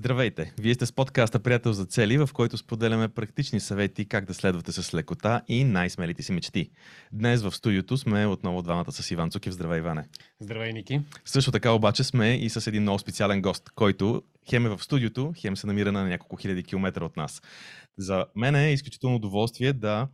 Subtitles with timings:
[0.00, 0.52] Здравейте!
[0.60, 4.72] Вие сте с подкаста Приятел за цели, в който споделяме практични съвети как да следвате
[4.72, 6.70] с лекота и най-смелите си мечти.
[7.12, 9.52] Днес в студиото сме отново двамата с Иван Цукив.
[9.52, 10.08] Здравей, Иване!
[10.40, 11.00] Здравей, Ники!
[11.24, 15.32] Също така обаче сме и с един много специален гост, който хем е в студиото,
[15.36, 17.42] хем се намира на няколко хиляди километра от нас.
[17.98, 20.08] За мен е изключително удоволствие да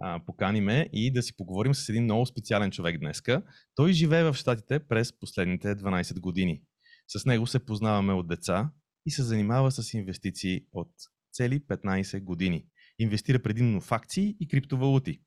[0.00, 3.42] а, поканиме и да си поговорим с един много специален човек днеска.
[3.74, 6.62] Той живее в Штатите през последните 12 години.
[7.08, 8.70] С него се познаваме от деца
[9.06, 10.90] и се занимава с инвестиции от
[11.32, 12.66] цели 15 години.
[12.98, 15.20] Инвестира предимно в акции и криптовалути.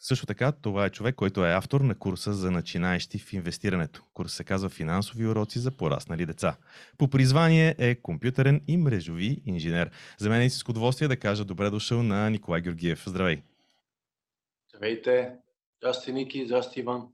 [0.00, 4.02] Също така, това е човек, който е автор на курса за начинаещи в инвестирането.
[4.14, 6.56] Курс се казва Финансови уроци за пораснали деца.
[6.98, 9.90] По призвание е компютърен и мрежови инженер.
[10.18, 13.04] За мен е истинско удоволствие да кажа добре дошъл на Николай Георгиев.
[13.06, 13.42] Здравей!
[14.68, 15.32] Здравейте!
[15.76, 16.46] Здрасти, Ники!
[16.46, 17.08] Здрасти, Иван!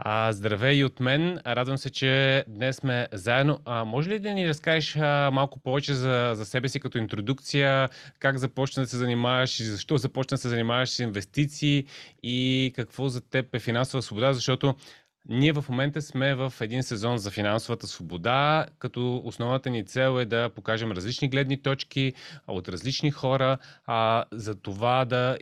[0.00, 1.40] А, здравей и от мен.
[1.46, 3.60] Радвам се, че днес сме заедно.
[3.64, 7.88] А, може ли да ни разкажеш а, малко повече за, за себе си като интродукция?
[8.18, 11.84] Как започна да се занимаваш и защо започна да се занимаваш с инвестиции
[12.22, 14.32] и какво за теб е финансова свобода?
[14.32, 14.74] Защото
[15.28, 20.24] ние в момента сме в един сезон за финансовата свобода, като основната ни цел е
[20.24, 22.12] да покажем различни гледни точки
[22.46, 25.38] от различни хора, а, за това да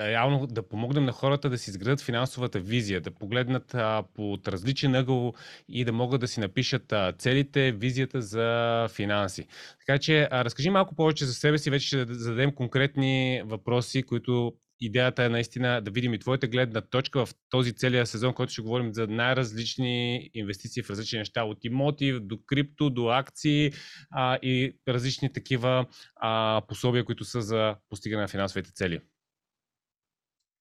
[0.00, 4.94] реално да помогнем на хората да си изградат финансовата визия, да погледнат а, под различен
[4.94, 5.34] ъгъл
[5.68, 9.46] и да могат да си напишат а, целите, визията за финанси.
[9.86, 14.52] Така че а, разкажи малко повече за себе си, вече ще зададем конкретни въпроси, които
[14.80, 18.62] идеята е наистина да видим и твоята гледна точка в този целия сезон, който ще
[18.62, 23.72] говорим за най-различни инвестиции в различни неща, от имоти до крипто, до акции
[24.10, 25.86] а, и различни такива
[26.16, 29.00] а, пособия, които са за постигане на финансовите цели.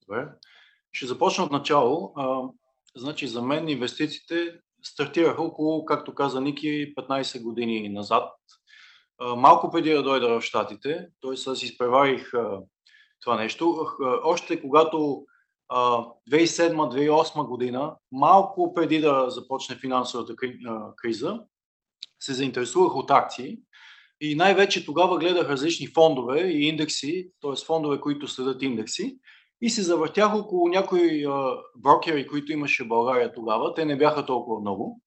[0.07, 0.27] Добре.
[0.91, 2.13] Ще започна от начало.
[2.15, 2.41] А,
[2.95, 8.33] значи за мен инвестициите стартираха около, както каза Ники, 15 години назад.
[9.17, 11.49] А, малко преди да дойда в Штатите, т.е.
[11.51, 12.59] аз изпреварих а,
[13.21, 13.85] това нещо.
[14.03, 15.25] А, още когато
[16.31, 20.35] 2007-2008 година, малко преди да започне финансовата
[20.95, 21.39] криза,
[22.19, 23.57] се заинтересувах от акции
[24.21, 27.65] и най-вече тогава гледах различни фондове и индекси, т.е.
[27.65, 29.17] фондове, които следят индекси
[29.61, 31.25] и се завъртях около някои
[31.75, 33.73] брокери, които имаше в България тогава.
[33.73, 35.01] Те не бяха толкова много.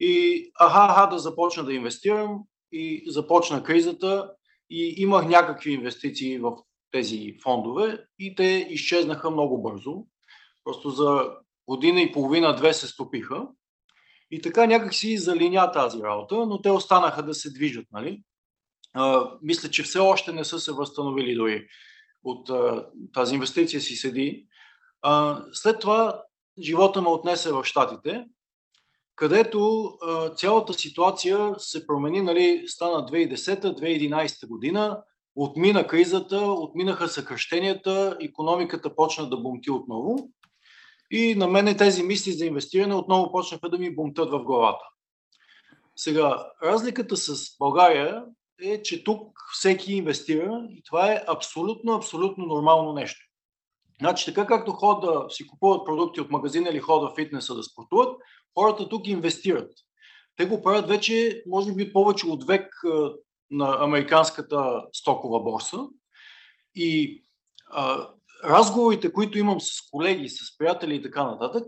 [0.00, 2.38] И аха, аха да започна да инвестирам
[2.72, 4.30] и започна кризата
[4.70, 6.52] и имах някакви инвестиции в
[6.90, 10.04] тези фондове и те изчезнаха много бързо.
[10.64, 11.30] Просто за
[11.68, 13.48] година и половина-две се стопиха.
[14.30, 17.86] И така някак си залиня тази работа, но те останаха да се движат.
[17.92, 18.22] Нали?
[18.94, 21.66] А, мисля, че все още не са се възстановили дори
[22.26, 24.46] от а, тази инвестиция си седи.
[25.02, 26.22] А, след това
[26.60, 28.24] живота ме отнесе в Штатите,
[29.16, 35.02] където а, цялата ситуация се промени, нали, стана 2010-2011 година,
[35.36, 40.28] отмина кризата, отминаха съкръщенията, економиката почна да бумти отново.
[41.10, 44.84] И на мене тези мисли за инвестиране отново почнаха да ми бумтат в главата.
[45.96, 48.24] Сега, разликата с България
[48.62, 53.26] е, че тук всеки инвестира и това е абсолютно, абсолютно нормално нещо.
[54.00, 57.62] Значи така както ходят да си купуват продукти от магазина или ходят в фитнеса да
[57.62, 58.16] спортуват,
[58.58, 59.72] хората тук инвестират.
[60.36, 62.72] Те го правят вече, може би, повече от век
[63.50, 65.78] на американската стокова борса.
[66.74, 67.22] И
[67.70, 68.08] а,
[68.44, 71.64] разговорите, които имам с колеги, с приятели и така нататък,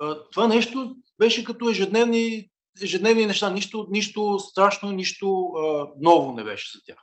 [0.00, 2.50] а, това нещо беше като ежедневни
[2.82, 6.98] ежедневни неща, нищо, нищо страшно, нищо а, ново не беше за тях.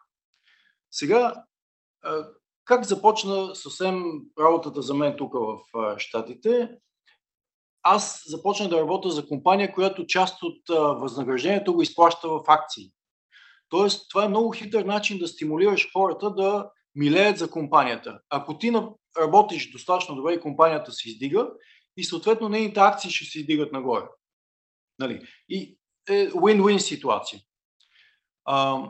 [0.91, 1.43] Сега,
[2.03, 2.27] а,
[2.65, 4.03] как започна съвсем
[4.39, 6.69] работата за мен тук в а, Штатите?
[7.83, 12.91] Аз започнах да работя за компания, която част от а, възнаграждението го изплаща в акции.
[13.69, 18.19] Тоест, това е много хитър начин да стимулираш хората да милеят за компанията.
[18.29, 18.73] Ако ти
[19.21, 21.49] работиш достатъчно добре и компанията се издига,
[21.97, 24.05] и съответно нейните акции ще се издигат нагоре.
[25.01, 25.21] Нали?
[25.49, 25.77] И
[26.09, 27.39] е win-win ситуация.
[28.45, 28.83] А,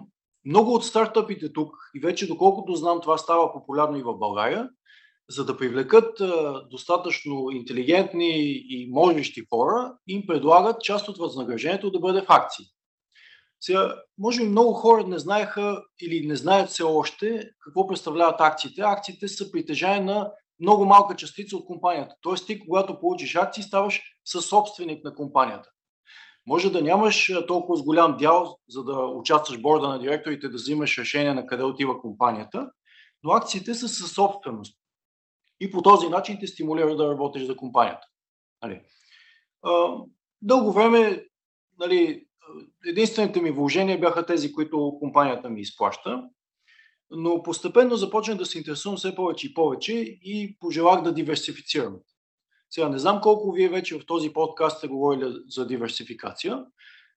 [0.46, 4.70] много от стартъпите тук, и вече доколкото знам, това става популярно и в България,
[5.30, 12.00] за да привлекат а, достатъчно интелигентни и можещи хора, им предлагат част от възнаграждението да
[12.00, 12.66] бъде в акции.
[13.64, 18.82] Сега, може би много хора не знаеха или не знаят все още какво представляват акциите.
[18.82, 22.16] Акциите са притежание на много малка частица от компанията.
[22.22, 25.70] Тоест ти, когато получиш акции, ставаш със собственик на компанията.
[26.48, 30.56] Може да нямаш толкова с голям дял, за да участваш в борда на директорите, да
[30.56, 32.72] взимаш решение на къде отива компанията,
[33.24, 34.78] но акциите са със собственост.
[35.60, 38.08] И по този начин те стимулира да работиш за компанията.
[38.64, 38.82] Нали.
[40.42, 41.26] Дълго време
[41.80, 42.26] нали,
[42.86, 46.24] единствените ми вложения бяха тези, които компанията ми изплаща.
[47.10, 52.00] Но постепенно започнах да се интересувам все повече и повече и пожелах да диверсифицирам.
[52.72, 56.66] Сега не знам колко вие вече в този подкаст сте говорили за диверсификация,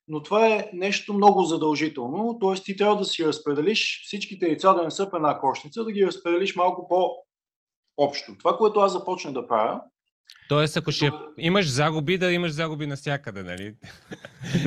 [0.08, 2.54] но това е нещо много задължително, т.е.
[2.62, 6.06] ти трябва да си разпределиш всичките яйца да не са в една кошница, да ги
[6.06, 8.38] разпределиш малко по-общо.
[8.38, 9.80] Това, което аз започна да правя,
[10.48, 13.74] Тоест, ако ще имаш загуби, да имаш загуби навсякъде, нали?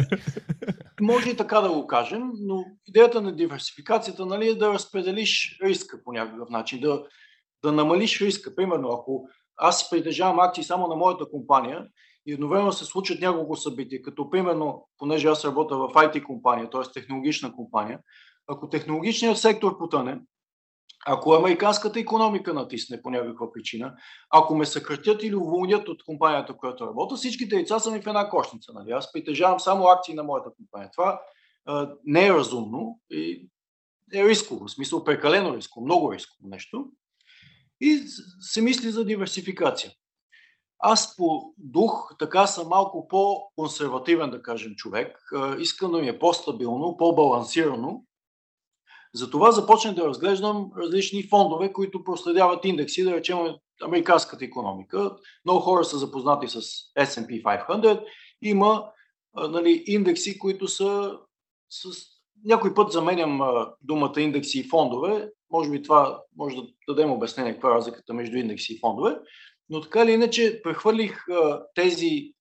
[1.01, 6.03] Може и така да го кажем, но идеята на диверсификацията нали, е да разпределиш риска
[6.03, 7.03] по някакъв начин, да,
[7.63, 8.55] да намалиш риска.
[8.55, 11.87] Примерно, ако аз притежавам акции само на моята компания
[12.25, 16.81] и едновременно се случат няколко събития, като примерно, понеже аз работя в IT компания, т.е.
[16.93, 17.99] технологична компания,
[18.47, 20.19] ако технологичният сектор потъне,
[21.05, 23.95] ако американската економика натисне по някаква причина,
[24.29, 28.29] ако ме съкратят или уволнят от компанията, която работя, всичките яйца са ми в една
[28.29, 28.71] кошница.
[28.73, 28.91] Нали?
[28.91, 30.89] Аз притежавам само акции на моята компания.
[30.91, 31.21] Това
[31.65, 33.49] а, не е разумно и
[34.13, 36.85] е рисково, в смисъл прекалено рисково, много рисково нещо.
[37.81, 38.03] И
[38.41, 39.91] се мисли за диверсификация.
[40.79, 45.17] Аз по дух така съм малко по-консервативен, да кажем, човек.
[45.59, 48.03] Искам да ми е по-стабилно, по-балансирано
[49.13, 53.37] затова започнах да разглеждам различни фондове, които проследяват индекси, да речем
[53.83, 55.15] американската економика.
[55.45, 56.61] Много хора са запознати с
[56.99, 58.03] S&P 500.
[58.41, 58.85] Има
[59.35, 61.17] нали, индекси, които са
[61.69, 61.89] с...
[62.45, 63.41] Някой път заменям
[63.81, 65.29] думата индекси и фондове.
[65.51, 69.15] Може би това може да дадем обяснение каква е разликата между индекси и фондове.
[69.69, 71.25] Но така или иначе прехвърлих
[71.75, 72.33] тези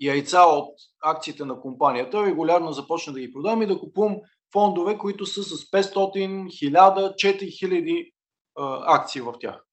[0.00, 0.74] яйца от
[1.04, 4.16] акциите на компанията, регулярно започна да ги продавам и да купувам
[4.52, 5.94] фондове, които са с 500,
[6.72, 8.12] 1000, 4000
[8.86, 9.64] акции в тях.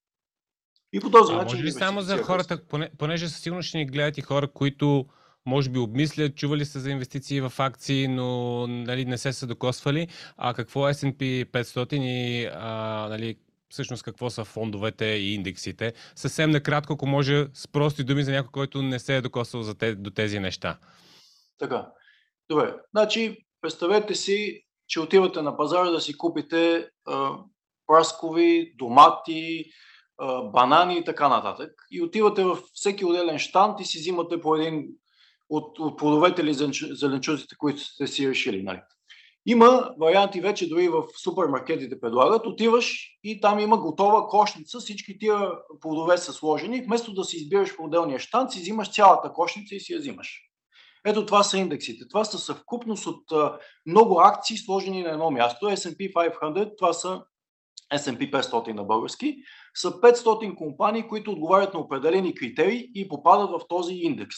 [0.93, 1.57] И по този а, начин.
[1.57, 2.61] Може ли само за хората,
[2.97, 5.05] понеже със сигурност ще ни гледат и хора, които
[5.45, 10.07] може би обмислят, чували са за инвестиции в акции, но нали, не се са докосвали.
[10.37, 13.35] А какво е S&P 500 и а, нали,
[13.69, 15.93] всъщност какво са фондовете и индексите?
[16.15, 19.75] Съвсем накратко, ако може с прости думи за някой, който не се е докосвал за
[19.75, 20.77] те, до тези неща.
[21.57, 21.91] Така.
[22.49, 22.73] Добре.
[22.93, 27.37] Значи, представете си че отивате на пазара да си купите а,
[27.87, 29.65] праскови, домати,
[30.43, 31.71] банани и така нататък.
[31.91, 34.87] И отивате във всеки отделен штант и си взимате по един
[35.51, 36.53] от, от плодовете или
[36.93, 38.63] зеленчуците, които сте си решили.
[38.63, 38.79] Нали?
[39.45, 42.45] Има варианти вече дори в супермаркетите предлагат.
[42.45, 45.51] Отиваш и там има готова кошница, всички тия
[45.81, 46.81] плодове са сложени.
[46.81, 50.41] Вместо да си избираш по отделния штант, си взимаш цялата кошница и си я взимаш.
[51.05, 52.07] Ето това са индексите.
[52.07, 55.65] Това са съвкупност от а, много акции, сложени на едно място.
[55.65, 57.21] S&P 500, това са
[57.93, 59.35] S&P 500 на български,
[59.75, 64.35] са 500 компании, които отговарят на определени критерии и попадат в този индекс.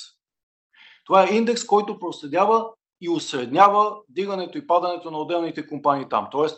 [1.04, 2.70] Това е индекс, който проследява
[3.02, 6.28] и осреднява дигането и падането на отделните компании там.
[6.32, 6.58] Тоест,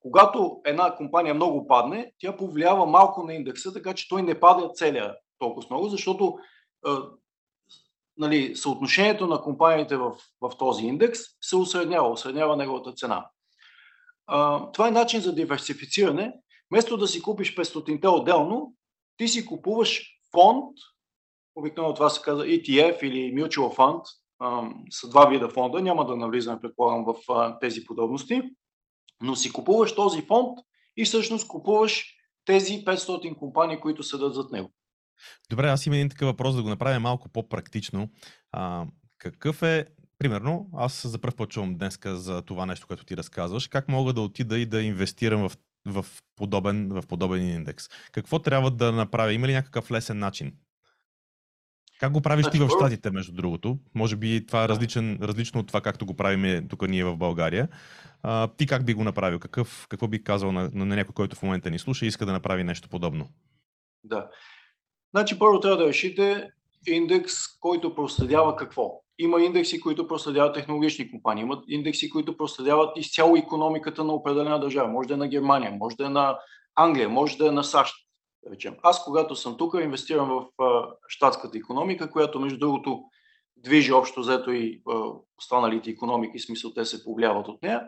[0.00, 4.70] когато една компания много падне, тя повлиява малко на индекса, така че той не пада
[4.74, 6.38] целия толкова много, защото
[8.18, 13.28] нали, съотношението на компаниите в, в този индекс се усреднява, усреднява неговата цена.
[14.26, 16.34] А, това е начин за диверсифициране.
[16.70, 18.74] Вместо да си купиш 500-те отделно,
[19.16, 20.64] ти си купуваш фонд,
[21.56, 24.02] обикновено това се казва ETF или Mutual Fund,
[24.90, 27.14] са два вида фонда, няма да навлизаме, предполагам, в
[27.60, 28.42] тези подробности,
[29.22, 30.58] но си купуваш този фонд
[30.96, 34.72] и всъщност купуваш тези 500 компании, които седат зад него.
[35.50, 38.08] Добре, аз имам един такъв въпрос да го направя малко по-практично.
[38.52, 38.86] А,
[39.18, 39.86] какъв е,
[40.18, 44.12] примерно, аз за първ път чувам днес за това нещо, което ти разказваш, как мога
[44.12, 47.88] да отида и да инвестирам в, в, подобен, в подобен индекс?
[48.12, 49.32] Какво трябва да направя?
[49.32, 50.52] Има ли някакъв лесен начин?
[52.00, 53.78] Как го правиш ти в Штатите, между другото?
[53.94, 57.68] Може би това е различен, различно от това, както го правим тук ние в България.
[58.22, 59.38] А, ти как би го направил?
[59.38, 62.32] Какъв, какво би казал на, на някой, който в момента ни слуша и иска да
[62.32, 63.28] направи нещо подобно?
[64.04, 64.28] Да.
[65.14, 66.50] Значи първо трябва да решите
[66.86, 69.02] индекс, който проследява какво.
[69.18, 74.88] Има индекси, които проследяват технологични компании, има индекси, които проследяват изцяло економиката на определена държава.
[74.88, 76.38] Може да е на Германия, може да е на
[76.74, 78.05] Англия, може да е на САЩ.
[78.50, 78.74] Речем.
[78.82, 80.46] Аз, когато съм тук, инвестирам в
[81.08, 83.04] щатската економика, която, между другото,
[83.56, 84.82] движи общо взето и
[85.38, 87.82] останалите економики, смисъл те се повлияват от нея.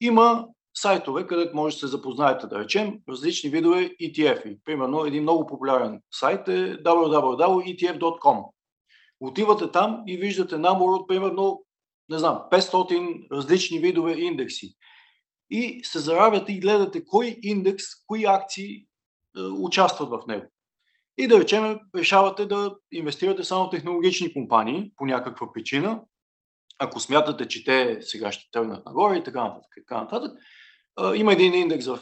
[0.00, 4.58] Има сайтове, където може да се запознаете, да речем, различни видове ETF-и.
[4.64, 8.44] Примерно един много популярен сайт е www.etf.com.
[9.20, 11.64] Отивате там и виждате набор от примерно,
[12.08, 14.74] не знам, 500 различни видове индекси.
[15.50, 18.86] И се заравяте и гледате кой индекс, кои акции
[19.36, 20.46] участват в него.
[21.18, 26.00] И да речем, решавате да инвестирате само в технологични компании по някаква причина
[26.78, 29.72] ако смятате, че те сега ще тръгнат нагоре и така нататък.
[29.76, 30.38] И така нататък.
[31.14, 32.00] Има един индекс в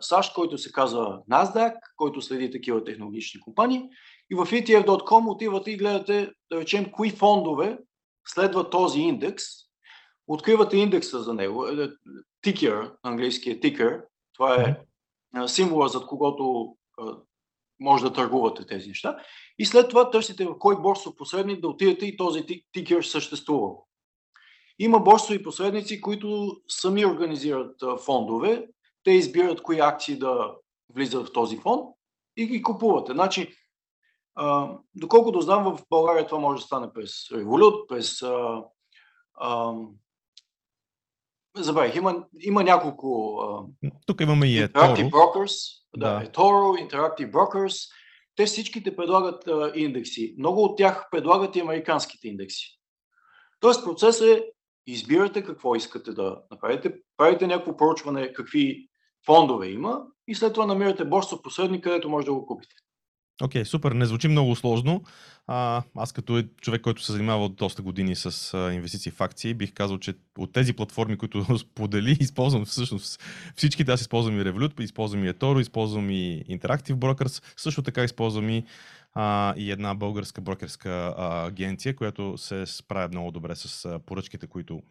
[0.00, 3.82] САЩ, който се казва NASDAQ, който следи такива технологични компании.
[4.30, 7.78] И в ETF.com отивате и гледате, да речем, кои фондове
[8.28, 9.44] следва този индекс.
[10.26, 11.66] Откривате индекса за него,
[12.42, 14.76] тикер, английски е тикер, това е
[15.46, 16.74] символа, зад когото
[17.80, 19.18] може да търгувате тези неща.
[19.58, 23.74] И след това търсите в кой борсов посредник да отидете и този тикер съществува.
[24.78, 28.68] Има борсови посредници, които сами организират фондове.
[29.04, 30.54] Те избират кои акции да
[30.94, 31.82] влизат в този фонд
[32.36, 33.12] и ги купувате.
[33.12, 33.54] Значи,
[34.94, 38.22] доколкото знам, в България това може да стане през Revolut, през...
[41.56, 43.38] забравих, има, има няколко...
[43.40, 46.26] А, Тук имаме и Interactive Brokers, да, да.
[46.26, 47.88] eToro, Interactive Brokers.
[48.36, 50.34] Те всичките предлагат а, индекси.
[50.38, 52.80] Много от тях предлагат и американските индекси.
[53.60, 54.44] Тоест процесът е
[54.86, 58.88] избирате какво искате да направите, правите някакво проучване какви
[59.26, 62.74] фондове има и след това намирате борса посредник, където може да го купите.
[63.42, 63.92] Окей, okay, супер.
[63.92, 65.02] Не звучи много сложно.
[65.46, 69.20] А, аз като е човек, който се занимава от доста години с а, инвестиции в
[69.20, 73.22] акции, бих казал, че от тези платформи, които сподели, използвам всъщност
[73.56, 73.92] всичките.
[73.92, 78.64] Аз използвам и Revolut, използвам и eToro, използвам и Interactive Brokers, също така използвам и,
[79.14, 84.46] а, и една българска брокерска а, агенция, която се справя много добре с а, поръчките,
[84.46, 84.82] които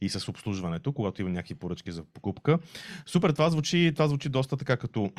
[0.00, 2.58] и с обслужването, когато има някакви поръчки за покупка.
[3.06, 5.12] Супер, това звучи, това звучи доста така като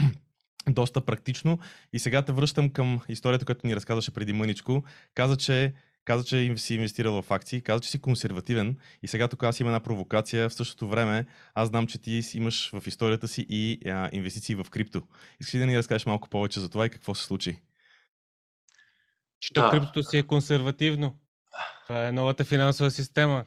[0.73, 1.59] доста практично.
[1.93, 4.83] И сега те връщам към историята, която ни разказваше преди мъничко.
[5.13, 5.73] Каза, че
[6.05, 9.69] каза, че си инвестирал в акции, каза, че си консервативен и сега тук аз имам
[9.69, 10.49] една провокация.
[10.49, 14.65] В същото време аз знам, че ти имаш в историята си и а, инвестиции в
[14.69, 15.01] крипто.
[15.39, 17.59] Искаш ли да ни разкажеш малко повече за това и какво се случи?
[19.39, 19.69] Че да.
[19.69, 21.15] криптото си е консервативно.
[21.87, 23.45] Това е новата финансова система.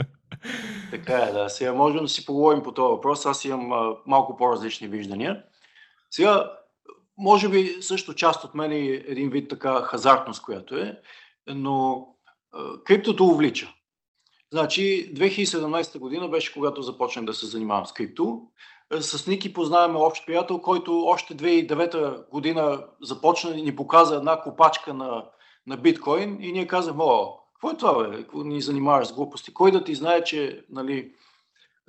[0.90, 1.48] така е, да.
[1.48, 3.26] Сега можем да си поговорим по този въпрос.
[3.26, 5.42] Аз имам а, малко по-различни виждания.
[6.16, 6.52] Сега,
[7.18, 11.00] може би също част от мен е един вид така хазартност, която е,
[11.46, 12.06] но
[12.84, 13.74] криптото увлича.
[14.52, 18.42] Значи, 2017 година беше когато започнах да се занимавам с крипто.
[19.00, 24.94] С Ники познаваме общ приятел, който още 2009 година започна и ни показа една копачка
[24.94, 25.24] на,
[25.66, 28.24] на биткоин и ние казахме, о, какво е това, бе?
[28.34, 29.54] Ни занимаваш с глупости?
[29.54, 31.12] Кой да ти знае, че нали,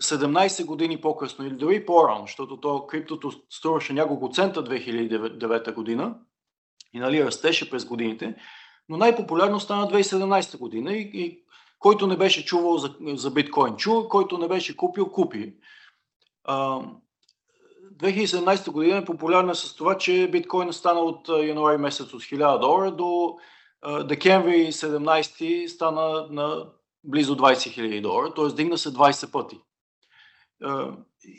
[0.04, 6.16] 17 години по-късно или дори по-рано, защото то криптото струваше няколко цента 2009 година
[6.94, 8.36] и нали, растеше през годините,
[8.90, 11.40] но най-популярно стана 2017 година и, и
[11.80, 15.54] който не беше чувал за, за биткоин, чува, който не беше купил, купи.
[16.44, 16.82] А,
[17.98, 22.92] 2017 година е популярна с това, че биткоин стана от януари месец от 1000 долара
[22.92, 23.38] до
[24.04, 26.66] декември 17 стана на
[27.04, 28.48] близо 20 000 долара, т.е.
[28.48, 29.60] дигна се 20 пъти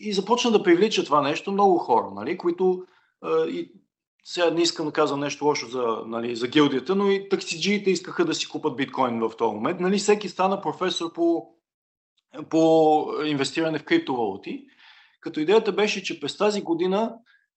[0.01, 2.85] и започна да привлича това нещо много хора, нали, които
[3.49, 3.73] и
[4.25, 8.25] сега не искам да казвам нещо лошо за, нали, за гилдията, но и таксиджиите искаха
[8.25, 9.81] да си купат биткоин в този момент.
[9.81, 11.47] Нали, всеки стана професор по,
[12.51, 14.67] по инвестиране в криптовалути.
[15.21, 17.15] Като идеята беше, че през тази година,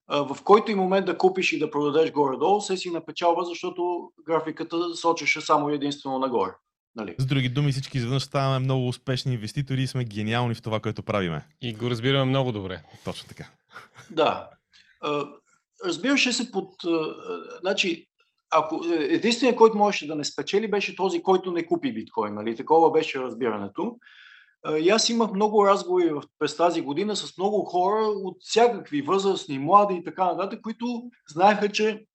[0.10, 4.96] в който и момент да купиш и да продадеш горе-долу, се си напечалва, защото графиката
[4.96, 6.52] сочеше само единствено нагоре.
[6.96, 7.16] Нали?
[7.18, 11.04] С други думи, всички изведнъж ставаме много успешни инвеститори и сме гениални в това, което
[11.04, 11.46] правиме.
[11.62, 12.84] И го разбираме много добре.
[13.06, 13.50] Точно така.
[14.10, 14.50] Да.
[15.86, 16.74] Разбираше се под...
[17.62, 18.08] Значи,
[18.50, 22.34] ако единственият, който можеше да не спечели, беше този, който не купи биткоин.
[22.34, 22.56] Нали?
[22.56, 23.98] Такова беше разбирането.
[24.80, 29.96] И аз имах много разговори през тази година с много хора от всякакви възрастни, млади
[29.96, 32.06] и така нататък, които знаеха, че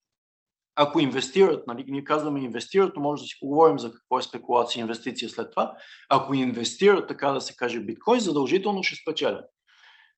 [0.76, 4.80] ако инвестират, нали, ние казваме инвестират, но може да си поговорим за какво е спекулация
[4.80, 5.73] и инвестиция след това,
[6.09, 9.45] ако инвестират, така да се каже, биткоин, задължително ще спечелят.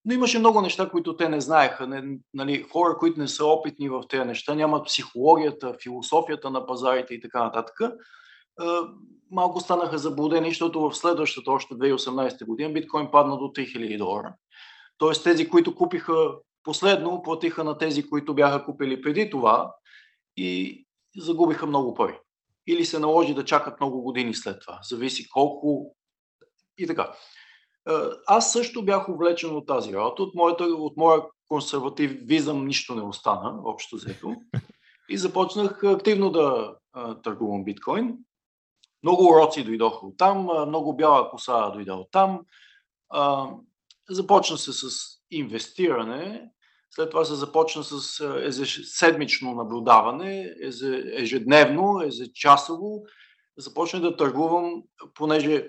[0.05, 1.87] Но имаше много неща, които те не знаеха.
[1.87, 7.15] Не, нали, хора, които не са опитни в тези неща, нямат психологията, философията на пазарите
[7.15, 7.81] и така нататък.
[9.31, 14.35] Малко станаха заблудени, защото в следващата, още 2018 година, биткоин падна до 3000 долара.
[14.99, 16.31] Тоест тези, които купиха
[16.65, 19.75] последно, платиха на тези, които бяха купили преди това
[20.39, 22.21] и загубиха много пари.
[22.67, 24.79] Или се наложи да чакат много години след това.
[24.83, 25.97] Зависи колко
[26.79, 27.15] и така.
[28.27, 30.23] Аз също бях увлечен от тази работа.
[30.23, 34.37] От, моята, от моя консервативизъм нищо не остана, общо взето.
[35.09, 38.19] И започнах активно да а, търгувам биткоин.
[39.03, 42.41] Много уроци дойдоха от там, много бяла коса дойде от там.
[44.11, 44.91] Започна се с
[45.31, 46.51] инвестиране
[46.91, 48.23] след това се започна с
[48.85, 50.55] седмично наблюдаване,
[51.13, 53.03] ежедневно, ежечасово.
[53.59, 54.83] Започнах да търгувам,
[55.15, 55.69] понеже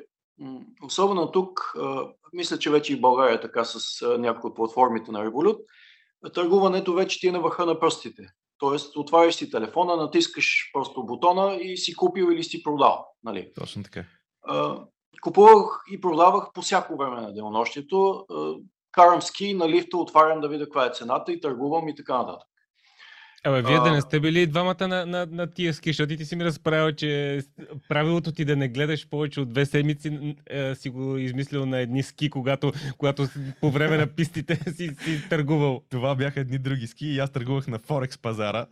[0.84, 1.74] особено тук,
[2.34, 5.60] мисля, че вече и в България е така с някои от платформите на Revolut,
[6.34, 8.24] търгуването вече ти е на върха на пръстите.
[8.58, 13.06] Тоест, отваряш си телефона, натискаш просто бутона и си купил или си продал.
[13.24, 13.52] Нали?
[13.56, 14.06] Точно така.
[15.22, 18.26] Купувах и продавах по всяко време на денонощието.
[18.92, 22.49] Карам ски на лифта, отварям да видя каква е цената и търгувам и така нататък.
[23.44, 23.84] Абе, вие а...
[23.84, 26.96] да не сте били двамата на, на, на тия ски, защото ти си ми разправил,
[26.96, 27.42] че
[27.90, 32.04] правилото ти да не гледаш повече от две седмици е, си го измислил на едни
[32.04, 33.28] ски, когато, когато
[33.62, 35.82] по време на пистите си, си търгувал.
[35.90, 38.66] Това бяха едни други ски и аз търгувах на Форекс пазара.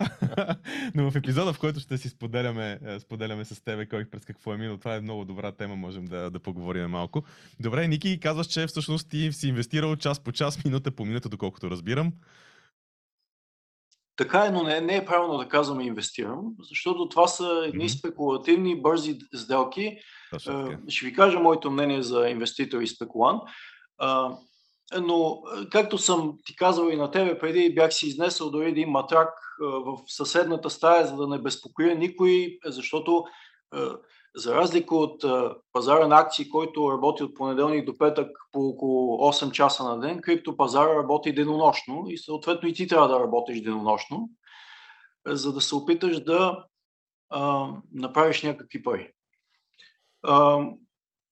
[0.95, 4.53] Но в епизода, в който ще си споделяме, е, споделяме с тебе кой през какво
[4.53, 7.23] е минал, това е много добра тема, можем да, да поговорим малко.
[7.59, 11.71] Добре, Ники, казваш, че всъщност ти си инвестирал час по час, минута по минута, доколкото
[11.71, 12.13] разбирам.
[14.17, 17.99] Така е, но не, не е правилно да казваме инвестирам, защото това са едни mm-hmm.
[17.99, 19.97] спекулативни, бързи сделки.
[20.31, 23.41] Точно, Ще ви кажа моето мнение за инвеститор и спекулант.
[24.99, 29.29] Но, както съм ти казал и на тебе преди, бях си изнесъл дори един матрак
[29.59, 33.23] в съседната стая, за да не безпокоя никой, защото
[34.35, 35.25] за разлика от
[35.73, 40.21] пазара на акции, който работи от понеделник до петък по около 8 часа на ден,
[40.21, 44.29] криптопазара работи денонощно и съответно и ти трябва да работиш денонощно,
[45.27, 46.65] за да се опиташ да
[47.29, 49.11] а, направиш някакви пари.
[50.23, 50.65] А,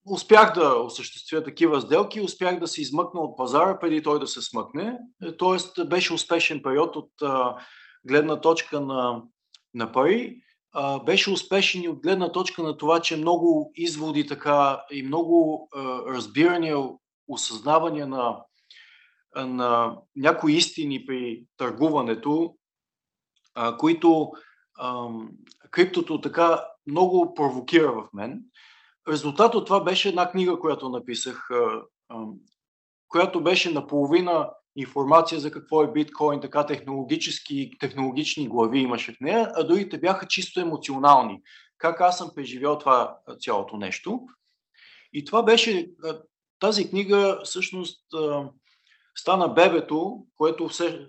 [0.06, 4.42] успях да осъществя такива сделки, успях да се измъкна от пазара преди той да се
[4.42, 4.98] смъкне.
[5.22, 7.56] Е, тоест беше успешен период от а,
[8.04, 9.22] гледна точка на,
[9.74, 10.42] на пари
[11.04, 15.82] беше успешен и от гледна точка на това, че много изводи така и много а,
[16.06, 16.76] разбирания,
[17.28, 18.36] осъзнавания на,
[19.36, 22.54] на някои истини при търгуването,
[23.54, 24.32] а, които
[24.78, 25.08] а,
[25.70, 28.42] криптото така много провокира в мен.
[29.08, 32.24] Резултат от това беше една книга, която написах, а, а,
[33.08, 39.52] която беше наполовина информация за какво е биткоин, така технологически, технологични глави имаше в нея,
[39.54, 41.42] а другите бяха чисто емоционални.
[41.78, 44.20] Как аз съм преживял това цялото нещо.
[45.12, 45.90] И това беше,
[46.58, 48.04] тази книга всъщност
[49.14, 51.08] стана бебето, което все,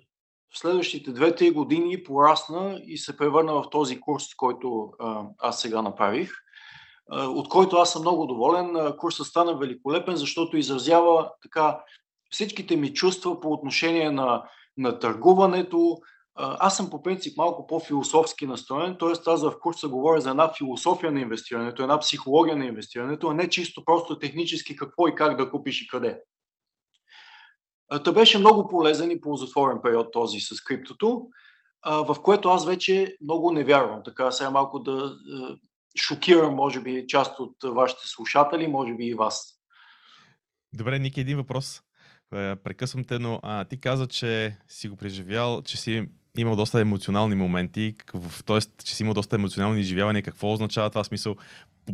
[0.54, 4.92] в следващите 2-3 години порасна и се превърна в този курс, който
[5.38, 6.32] аз сега направих,
[7.12, 8.94] от който аз съм много доволен.
[8.98, 11.84] Курсът стана великолепен, защото изразява така
[12.30, 14.44] всичките ми чувства по отношение на,
[14.78, 15.98] на търгуването.
[16.36, 19.30] Аз съм по принцип малко по-философски настроен, т.е.
[19.30, 23.50] аз в курса говоря за една философия на инвестирането, една психология на инвестирането, а не
[23.50, 26.22] чисто просто технически какво и как да купиш и къде.
[28.04, 31.28] Та беше много полезен и ползотворен период този с криптото,
[31.86, 34.02] в което аз вече много не вярвам.
[34.06, 35.16] Така сега малко да
[36.00, 39.62] шокирам, може би, част от вашите слушатели, може би и вас.
[40.74, 41.82] Добре, Ники, един въпрос.
[42.36, 46.80] Е, прекъсвам те, но а, ти каза, че си го преживял, че си имал доста
[46.80, 47.96] емоционални моменти,
[48.46, 48.60] т.е.
[48.84, 50.24] че си имал доста емоционални изживявания.
[50.24, 51.36] Какво означава това смисъл?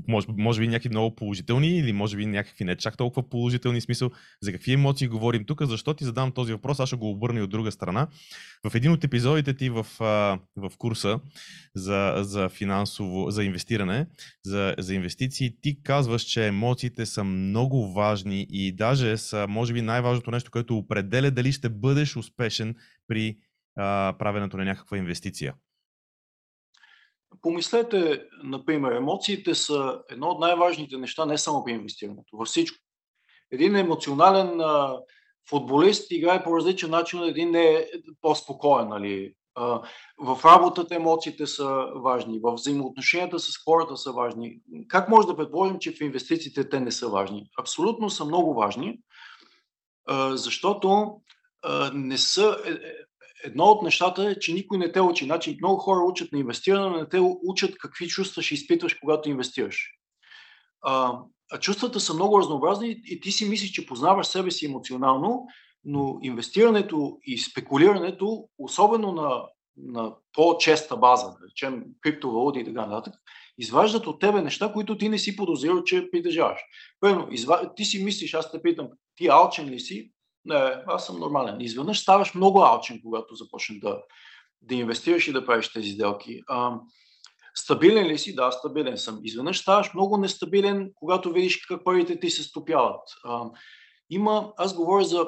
[0.07, 4.11] Може, може би някакви много положителни или може би някакви не чак толкова положителни смисъл.
[4.41, 5.65] За какви емоции говорим тук?
[5.65, 6.79] Защо ти задам този въпрос?
[6.79, 8.07] Аз ще го обърна и от друга страна.
[8.69, 9.85] В един от епизодите ти в,
[10.55, 11.19] в курса
[11.75, 14.07] за, за финансово, за инвестиране,
[14.45, 19.81] за, за инвестиции, ти казваш, че емоциите са много важни и даже са, може би,
[19.81, 22.75] най-важното нещо, което определя дали ще бъдеш успешен
[23.07, 23.37] при
[23.75, 25.53] а, правенето на някаква инвестиция?
[27.41, 32.77] Помислете, например, емоциите са едно от най-важните неща не само при инвестирането, във всичко.
[33.51, 34.97] Един емоционален а,
[35.49, 37.85] футболист играе по различен начин, един не е
[38.21, 38.87] по-спокоен.
[38.87, 39.33] Нали?
[40.17, 44.59] В работата емоциите са важни, в взаимоотношенията с хората са важни.
[44.87, 47.49] Как може да предположим, че в инвестициите те не са важни?
[47.59, 48.99] Абсолютно са много важни,
[50.07, 51.17] а, защото
[51.93, 52.77] не са, е, е,
[53.43, 55.25] едно от нещата е, че никой не те учи.
[55.25, 59.29] Значи много хора учат на инвестиране, но не те учат какви чувства ще изпитваш, когато
[59.29, 59.89] инвестираш.
[60.81, 61.19] А,
[61.51, 65.45] а чувствата са много разнообразни и ти си мислиш, че познаваш себе си емоционално,
[65.85, 69.41] но инвестирането и спекулирането, особено на,
[69.77, 73.13] на по-честа база, да речем криптовалути и така нататък,
[73.57, 76.59] изваждат от тебе неща, които ти не си подозирал, че притежаваш.
[76.99, 77.75] Първо, изва...
[77.75, 80.11] ти си мислиш, аз те питам, ти алчен ли си?
[80.45, 81.61] Не, аз съм нормален.
[81.61, 84.01] Изведнъж ставаш много алчен, когато започнеш да,
[84.61, 86.41] да инвестираш и да правиш тези сделки.
[86.47, 86.79] А,
[87.55, 88.35] стабилен ли си?
[88.35, 89.19] Да, стабилен съм.
[89.23, 93.01] Изведнъж ставаш много нестабилен, когато видиш как парите ти се стопяват.
[93.25, 93.45] А,
[94.09, 95.27] има, аз говоря за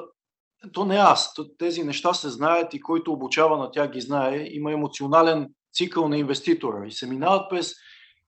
[0.72, 4.48] то не аз, тези неща се знаят и който обучава на тях ги знае.
[4.50, 7.72] Има емоционален цикъл на инвеститора и се минават през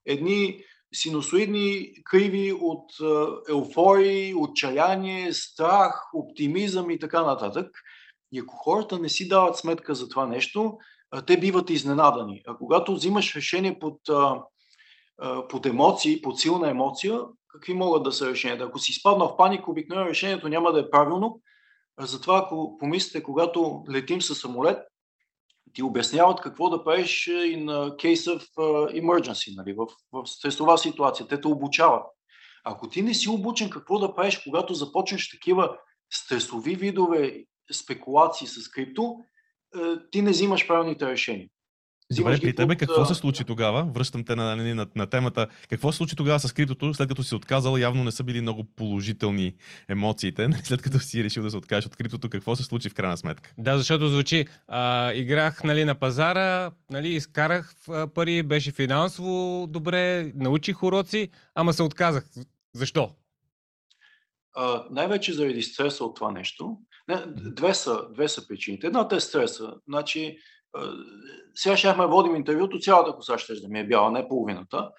[0.07, 2.91] едни синусоидни криви от
[3.49, 7.71] еуфории, отчаяние, страх, оптимизъм и така нататък.
[8.33, 10.79] И ако хората не си дават сметка за това нещо,
[11.27, 12.43] те биват изненадани.
[12.47, 14.01] А когато взимаш решение под,
[15.49, 18.65] под емоции, под силна емоция, какви могат да са решенията?
[18.65, 21.41] Ако си изпаднал в паника, обикновено решението няма да е правилно.
[22.01, 24.79] Затова, ако помислите, когато летим със самолет,
[25.73, 28.45] ти обясняват какво да правиш in case of
[29.03, 31.29] emergency, нали, в, в стресова ситуация.
[31.29, 32.07] Те те обучават.
[32.65, 35.79] Ако ти не си обучен какво да правиш, когато започнеш такива
[36.13, 39.17] стресови видове спекулации с крипто,
[40.11, 41.49] ти не взимаш правилните решения.
[42.17, 43.85] Добре, при тебе какво се случи тогава?
[43.85, 45.47] Връщам те на, на, на, на темата.
[45.71, 47.77] Какво се случи тогава с криптото, след като си отказал?
[47.77, 49.55] Явно не са били много положителни
[49.89, 50.49] емоциите.
[50.49, 53.17] Нали, след като си решил да се откажеш от криптото, какво се случи в крайна
[53.17, 53.55] сметка?
[53.59, 54.47] Да, защото звучи.
[54.69, 57.75] А, играх нали, на пазара, нали, изкарах
[58.15, 62.25] пари, беше финансово добре, научих уроци, ама се отказах.
[62.75, 63.11] Защо?
[64.57, 66.79] А, най-вече заради стреса от това нещо.
[67.09, 68.87] Не, две, са, две са причините.
[68.87, 69.75] Едната е стреса.
[69.89, 70.39] Значи,
[71.55, 74.91] сега ще водим интервюто, цялата коса ще да ми е бяла, не половината.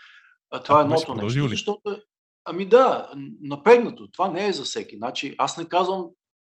[0.51, 1.47] А това а, е едното нещо.
[1.47, 1.97] Защото,
[2.45, 3.11] ами да,
[3.41, 4.07] напрегнато.
[4.11, 4.97] Това не е за всеки.
[4.97, 6.07] Значи, аз не казвам,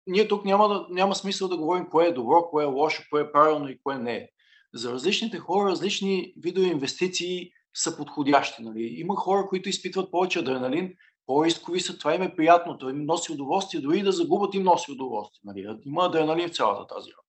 [0.08, 3.22] ние тук няма, да, няма смисъл да говорим кое е добро, кое е лошо, кое
[3.22, 4.28] е правилно и кое не е.
[4.74, 8.64] За различните хора, различни видове инвестиции са подходящи.
[8.64, 8.96] Нали?
[8.98, 10.94] Има хора, които изпитват повече адреналин,
[11.26, 14.92] по-рискови са, това им е приятно, това им носи удоволствие, дори да загубят им носи
[14.92, 15.42] удоволствие.
[15.44, 15.80] Нали?
[15.86, 17.29] Има адреналин в цялата тази работа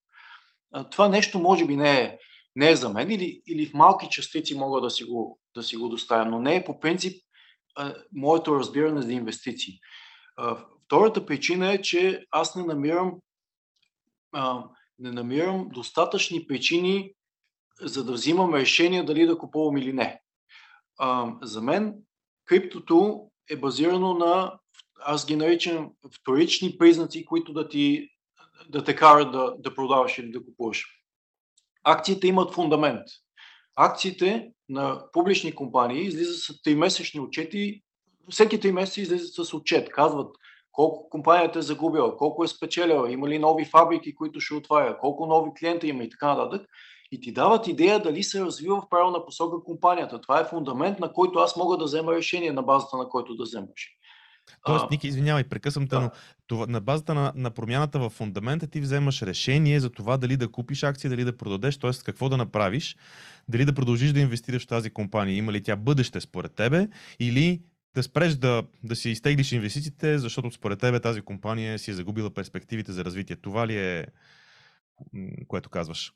[0.90, 2.18] това нещо може би не е,
[2.56, 5.76] не е за мен или, или в малки частици мога да си, го, да си
[5.76, 7.22] го доставя, но не е по принцип
[7.76, 9.74] а, моето разбиране за инвестиции.
[10.36, 13.18] А, втората причина е, че аз не намирам,
[14.32, 14.64] а,
[14.98, 17.12] не намирам достатъчни причини
[17.80, 20.20] за да взимам решение дали да купувам или не.
[20.98, 21.94] А, за мен
[22.44, 24.58] криптото е базирано на,
[25.00, 28.08] аз ги наричам вторични признаци, които да ти
[28.68, 30.86] да те карат да, да продаваш или да купуваш.
[31.84, 33.02] Акциите имат фундамент.
[33.76, 37.82] Акциите на публични компании излизат с 3-месечни отчети.
[38.30, 39.88] Всеки 3 месеца излизат с отчет.
[39.88, 40.36] Казват
[40.72, 45.26] колко компанията е загубила, колко е спечелила, има ли нови фабрики, които ще отваря, колко
[45.26, 46.66] нови клиента има и така нататък.
[47.12, 50.20] И ти дават идея дали се развива в правилна посока компанията.
[50.20, 53.42] Това е фундамент, на който аз мога да взема решение, на базата на който да
[53.42, 53.99] взема решение.
[54.64, 56.00] Тоест, Ники, извинявай, прекъсвам те, да.
[56.00, 56.10] но
[56.46, 60.50] това, на базата на, на промяната в фундамента ти вземаш решение за това дали да
[60.50, 61.90] купиш акция, дали да продадеш, т.е.
[62.04, 62.96] какво да направиш,
[63.48, 67.62] дали да продължиш да инвестираш в тази компания, има ли тя бъдеще според тебе, или
[67.94, 72.30] да спреш да, да си изтеглиш инвестициите, защото според тебе тази компания си е загубила
[72.30, 73.36] перспективите за развитие.
[73.36, 74.06] Това ли е,
[75.48, 76.12] което казваш?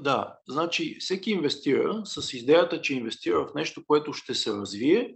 [0.00, 5.14] Да, значи всеки инвестира с идеята, че инвестира в нещо, което ще се развие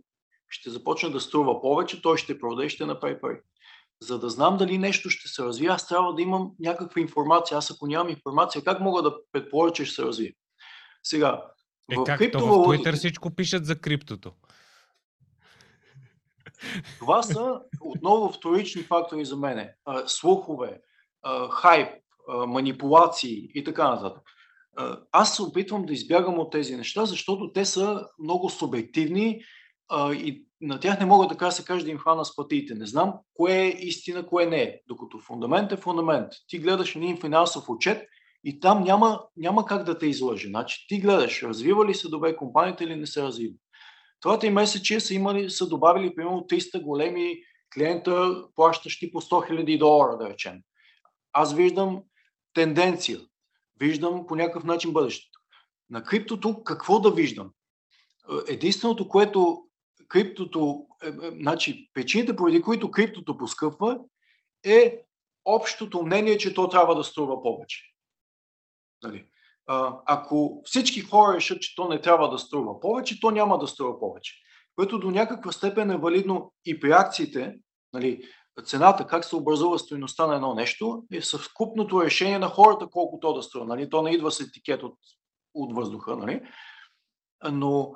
[0.49, 3.41] ще започне да струва повече, той ще продаде и ще направи пари.
[4.03, 7.59] За да знам дали нещо ще се развие, аз трябва да имам някаква информация.
[7.59, 10.33] Аз ако нямам информация, как мога да предположа, че ще се развие?
[11.03, 11.43] Сега,
[11.93, 12.91] е, в как криптовалутите...
[12.91, 14.33] в Twitter всичко пишат за криптото.
[16.99, 19.75] Това са отново вторични фактори за мене.
[20.07, 20.81] Слухове,
[21.51, 21.89] хайп,
[22.29, 24.23] манипулации и така нататък.
[25.13, 29.43] Аз се опитвам да избягам от тези неща, защото те са много субективни
[29.89, 32.75] а, и на тях не мога така да се каже да им хвана с пътите.
[32.75, 34.81] Не знам кое е истина, кое не е.
[34.89, 36.33] Докато фундамент е фундамент.
[36.49, 38.09] Ти гледаш един финансов отчет
[38.45, 40.49] и там няма, няма как да те излъже.
[40.49, 43.55] Значи ти гледаш, развива ли се добре компанията или не се развива.
[44.21, 47.35] Това три месече са, имали, са добавили примерно 300 големи
[47.75, 50.61] клиента, плащащи по 100 000 долара, да речем.
[51.33, 52.03] Аз виждам
[52.55, 53.21] тенденция.
[53.81, 55.39] Виждам по някакъв начин бъдещето.
[55.91, 57.51] На криптото какво да виждам?
[58.49, 59.68] Единственото, което
[60.09, 63.99] криптото, е, е, значи причините, поради които криптото поскъпва,
[64.65, 65.03] е
[65.45, 67.83] общото мнение, че то трябва да струва повече.
[69.03, 69.27] Нали?
[69.67, 73.67] А, ако всички хора решат, че то не трябва да струва повече, то няма да
[73.67, 74.35] струва повече.
[74.77, 77.59] Което до някаква степен е валидно и при акциите,
[77.93, 78.23] нали,
[78.65, 83.33] цената, как се образува стоеността на едно нещо, е съвкупното решение на хората колко то
[83.33, 83.67] да струва.
[83.67, 83.91] Нали?
[83.91, 84.99] То не идва с етикет от,
[85.55, 86.17] от въздуха.
[86.17, 86.43] Нали?
[87.51, 87.95] Но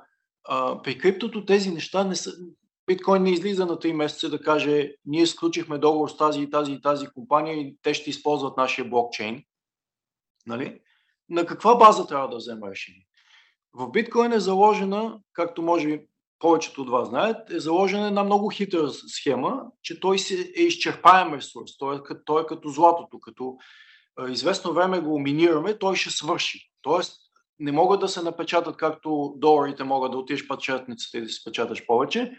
[0.84, 2.32] при криптото тези неща не са...
[2.86, 6.72] Биткоин не излиза на 3 месеца да каже, ние сключихме договор с тази и тази
[6.72, 9.44] и тази компания и те ще използват нашия блокчейн.
[10.46, 10.80] Нали?
[11.28, 13.06] На каква база трябва да взема решение?
[13.74, 16.06] В биткоин е заложена, както може би
[16.38, 20.16] повечето от вас знаят, е заложена една много хитра схема, че той
[20.56, 21.78] е изчерпаем ресурс.
[21.78, 23.20] Той е, той е като златото.
[23.20, 23.56] Като
[24.28, 26.70] известно време го минираме, той ще свърши.
[26.82, 27.21] Тоест,
[27.62, 31.86] не могат да се напечатат както доларите могат да отидеш печатницата и да си печаташ
[31.86, 32.32] повече.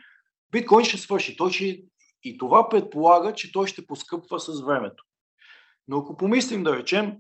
[0.52, 1.38] Биткоин ще свърши.
[1.38, 1.84] Той ще...
[2.24, 5.04] И това предполага, че той ще поскъпва с времето.
[5.88, 7.14] Но ако помислим да речем,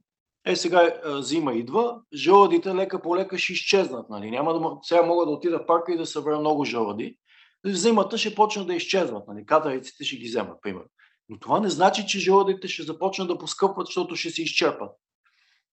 [0.45, 4.09] е сега зима идва, жълъдите лека по лека ще изчезнат.
[4.09, 4.31] Нали?
[4.31, 7.17] Няма да, сега мога да отида в парка и да събера много жълъди.
[7.65, 9.27] Зимата ще почнат да изчезват.
[9.27, 9.45] Нали?
[9.45, 10.89] Катариците ще ги вземат, примерно.
[11.29, 14.91] Но това не значи, че жълъдите ще започнат да поскъпват, защото ще се изчерпат.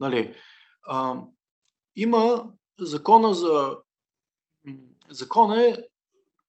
[0.00, 0.34] Нали?
[1.96, 3.76] Има закона за...
[5.10, 5.76] Закон е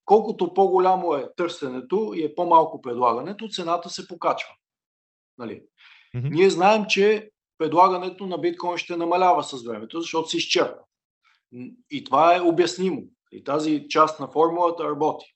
[0.05, 4.55] колкото по-голямо е търсенето и е по-малко предлагането, цената се покачва.
[5.37, 5.63] Нали?
[6.15, 6.29] Mm-hmm.
[6.29, 10.83] Ние знаем, че предлагането на биткоин ще намалява с времето, защото се изчерпва.
[11.89, 13.03] И това е обяснимо.
[13.31, 15.35] И тази част на формулата работи.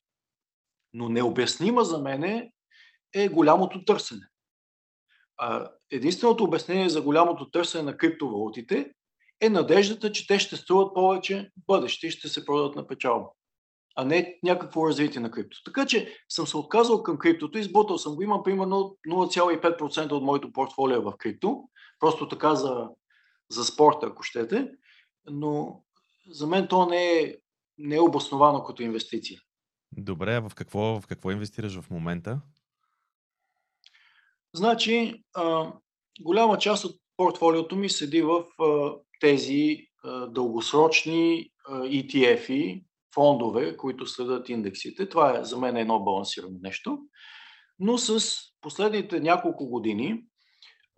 [0.92, 2.50] Но необяснима за мен
[3.14, 4.28] е голямото търсене.
[5.90, 8.92] Единственото обяснение за голямото търсене на криптовалутите
[9.40, 13.26] е надеждата, че те ще струват повече в бъдеще и ще се продадат на печалба,
[13.96, 15.56] а не някакво развитие на крипто.
[15.64, 20.52] Така че съм се отказал към криптото, избутал съм го, имам примерно 0,5% от моето
[20.52, 21.68] портфолио в крипто,
[22.00, 22.88] просто така за,
[23.50, 24.68] за спорта, ако щете,
[25.30, 25.82] но
[26.30, 27.34] за мен то не е,
[27.78, 29.40] не е обосновано като инвестиция.
[29.92, 32.40] Добре, а в какво, в какво инвестираш в момента?
[34.54, 35.72] Значи, а,
[36.20, 39.86] голяма част от портфолиото ми седи в а, тези
[40.28, 45.08] дългосрочни ETF-и, фондове, които следят индексите.
[45.08, 46.98] Това е за мен едно балансирано нещо.
[47.78, 50.24] Но с последните няколко години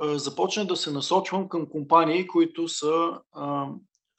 [0.01, 3.21] започна да се насочвам към компании, които са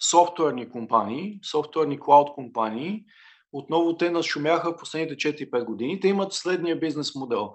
[0.10, 3.04] софтуерни компании, софтуерни клауд компании.
[3.52, 6.00] Отново те нашумяха последните 4-5 години.
[6.00, 7.54] Те имат следния бизнес модел.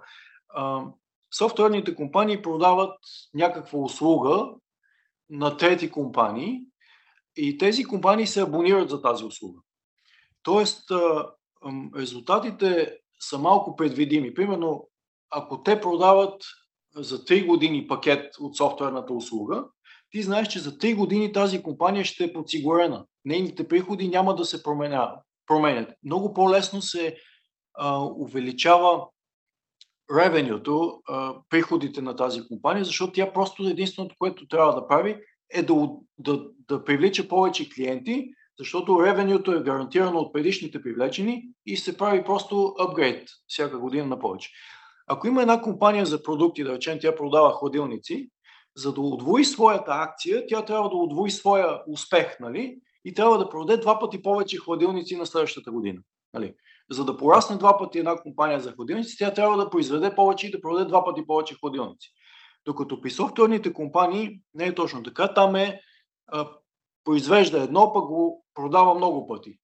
[1.38, 2.98] Софтуерните компании продават
[3.34, 4.46] някаква услуга
[5.30, 6.60] на трети компании
[7.36, 9.60] и тези компании се абонират за тази услуга.
[10.42, 10.90] Тоест,
[11.96, 14.34] резултатите са малко предвидими.
[14.34, 14.88] Примерно,
[15.30, 16.42] ако те продават
[16.96, 19.64] за 3 години пакет от софтуерната услуга,
[20.10, 23.06] ти знаеш, че за 3 години тази компания ще е подсигурена.
[23.24, 24.62] Нейните приходи няма да се
[25.46, 25.88] променят.
[26.04, 27.16] Много по-лесно се
[27.74, 29.06] а, увеличава
[30.10, 31.02] ревенюто,
[31.50, 35.16] приходите на тази компания, защото тя просто единственото, което трябва да прави
[35.50, 35.88] е да,
[36.18, 42.24] да, да привлича повече клиенти, защото ревенюто е гарантирано от предишните привлечени и се прави
[42.24, 44.50] просто апгрейд всяка година на повече.
[45.06, 48.30] Ако има една компания за продукти, да речем, тя продава хладилници,
[48.76, 52.78] за да удвои своята акция, тя трябва да удвои своя успех, нали?
[53.04, 56.00] И трябва да продаде два пъти повече хладилници на следващата година.
[56.34, 56.54] Нали?
[56.90, 60.50] За да порасне два пъти една компания за хладилници, тя трябва да произведе повече и
[60.50, 62.10] да продаде два пъти повече хладилници.
[62.64, 65.34] Докато при софтуерните компании не е точно така.
[65.34, 65.80] Там е
[66.26, 66.50] а,
[67.04, 69.58] произвежда едно, пък го продава много пъти.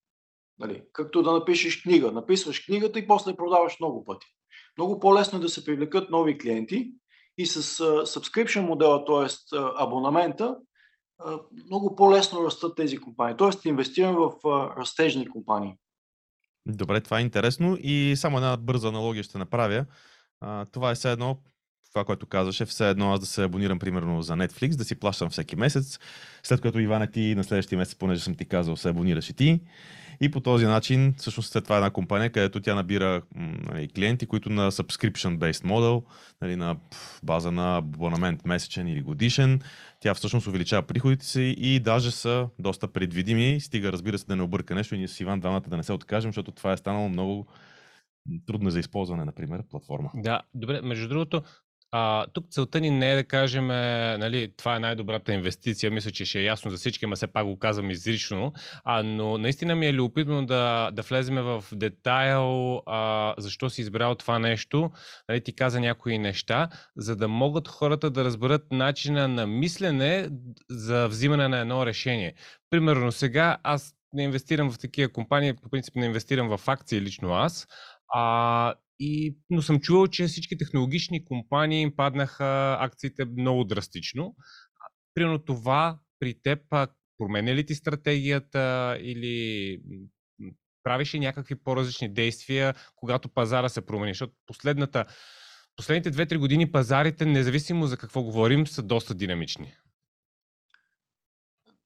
[0.58, 0.82] Нали?
[0.92, 2.12] Както да напишеш книга.
[2.12, 4.26] Написваш книгата и после продаваш много пъти.
[4.78, 6.92] Много по-лесно е да се привлекат нови клиенти
[7.38, 9.56] и с uh, subscription модела, т.е.
[9.76, 10.56] абонамента,
[11.20, 13.36] uh, много по-лесно растат тези компании.
[13.36, 13.68] Т.е.
[13.68, 15.74] инвестирам в uh, растежни компании.
[16.66, 19.86] Добре, това е интересно и само една бърза аналогия ще направя.
[20.40, 21.38] А, това е все едно,
[21.92, 25.30] това, което казваше, все едно аз да се абонирам примерно за Netflix, да си плащам
[25.30, 25.98] всеки месец,
[26.42, 29.60] след като Иване ти на следващия месец, понеже съм ти казал, се абонираш и ти.
[30.22, 33.22] И по този начин, всъщност след това е една компания, където тя набира
[33.72, 36.04] нали, клиенти, които на subscription-based model,
[36.40, 36.76] нали, на
[37.22, 39.60] база на абонамент месечен или годишен,
[40.00, 43.60] тя всъщност увеличава приходите си и даже са доста предвидими.
[43.60, 45.92] Стига, разбира се, да не обърка нещо и ние с Иван двамата да не се
[45.92, 47.46] откажем, защото това е станало много
[48.46, 50.10] трудно за използване, например, платформа.
[50.14, 50.80] Да, добре.
[50.82, 51.42] Между другото,
[51.92, 56.24] а, тук целта ни не е да кажем, нали, това е най-добрата инвестиция, мисля, че
[56.24, 58.52] ще е ясно за всички, ама все пак го казвам изрично,
[58.84, 64.14] а, но наистина ми е любопитно да, да влезем в детайл а, защо си избрал
[64.14, 64.90] това нещо,
[65.28, 70.28] нали, ти каза някои неща, за да могат хората да разберат начина на мислене
[70.70, 72.34] за взимане на едно решение.
[72.70, 77.32] Примерно сега аз не инвестирам в такива компании, по принцип не инвестирам в акции лично
[77.32, 77.66] аз,
[78.14, 84.34] а, и, но съм чувал, че всички технологични компании им паднаха акциите много драстично.
[85.14, 86.58] Примерно това при теб
[87.18, 89.80] променя ли ти стратегията или
[90.82, 94.10] правиш ли някакви по-различни действия, когато пазара се промени?
[94.10, 95.04] Защото последната,
[95.76, 99.72] последните 2-3 години пазарите, независимо за какво говорим, са доста динамични.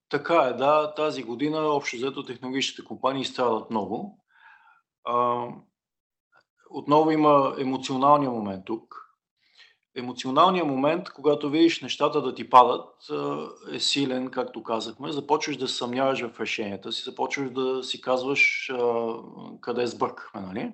[0.09, 0.95] Така е, да.
[0.95, 4.25] Тази година общо взето технологичните компании страдат много
[6.75, 9.01] отново има емоционалния момент тук.
[9.97, 12.89] емоционалният момент, когато видиш нещата да ти падат,
[13.73, 15.13] е силен, както казахме.
[15.13, 18.73] Започваш да съмняваш в решенията си, започваш да си казваш
[19.61, 20.73] къде сбъркахме, нали?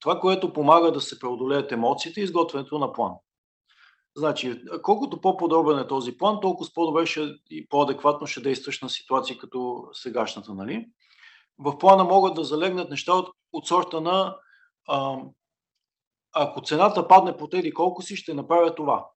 [0.00, 3.12] Това, което помага да се преодолеят емоциите, е изготвянето на план.
[4.16, 7.04] Значи, колкото по-подробен е този план, толкова по-добре
[7.50, 10.54] и по-адекватно ще действаш на ситуации като сегашната.
[10.54, 10.88] Нали?
[11.60, 14.36] В плана могат да залегнат неща от, от сорта на
[14.88, 15.18] а,
[16.32, 19.06] ако цената падне по теди колко си, ще направя това.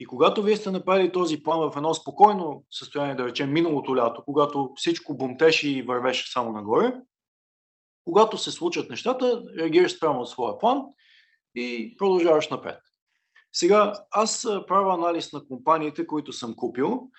[0.00, 4.24] И когато вие сте направили този план в едно спокойно състояние, да речем миналото лято,
[4.24, 6.94] когато всичко бумтеше и вървеше само нагоре,
[8.04, 10.82] когато се случат нещата, реагираш спрямо от своя план
[11.54, 12.78] и продължаваш напред.
[13.52, 17.10] Сега, аз правя анализ на компаниите, които съм купил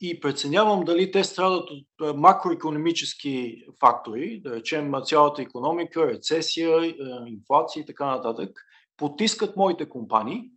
[0.00, 6.94] и преценявам дали те страдат от макроекономически фактори, да речем цялата економика, рецесия,
[7.26, 8.50] инфлация и така нататък,
[8.96, 10.50] потискат моите компании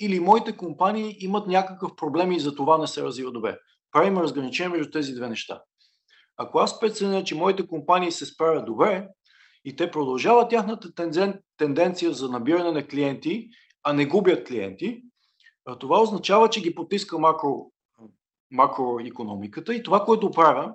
[0.00, 3.58] или моите компании имат някакъв проблем и за това не се развива добре.
[3.92, 5.62] Правим разграничение между тези две неща.
[6.36, 9.08] Ако аз преценя, че моите компании се справят добре
[9.64, 10.88] и те продължават тяхната
[11.56, 13.48] тенденция за набиране на клиенти,
[13.82, 15.02] а не губят клиенти,
[15.80, 17.70] това означава, че ги потиска макро,
[18.54, 20.74] макроекономиката и това, което правя,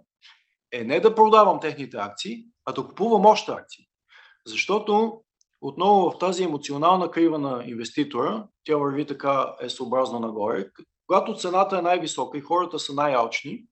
[0.71, 3.85] е не да продавам техните акции, а да купувам още акции.
[4.45, 5.21] Защото
[5.61, 10.65] отново в тази емоционална крива на инвеститора, тя върви така е съобразно нагоре,
[11.07, 13.63] когато цената е най-висока и хората са най-алчни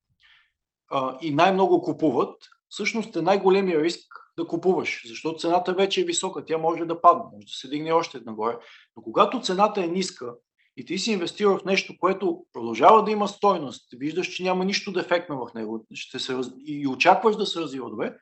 [1.22, 2.36] и най-много купуват,
[2.70, 7.24] всъщност е най-големия риск да купуваш, защото цената вече е висока, тя може да падне,
[7.34, 8.58] може да се дигне още нагоре.
[8.96, 10.34] Но когато цената е ниска
[10.78, 14.92] и ти си инвестирал в нещо, което продължава да има стойност, виждаш, че няма нищо
[14.92, 18.18] дефектно в него ще се, и очакваш да се развива добре,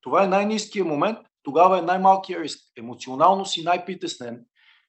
[0.00, 2.60] това е най-низкият момент, тогава е най-малкият риск.
[2.76, 4.44] Емоционално си най-притеснен,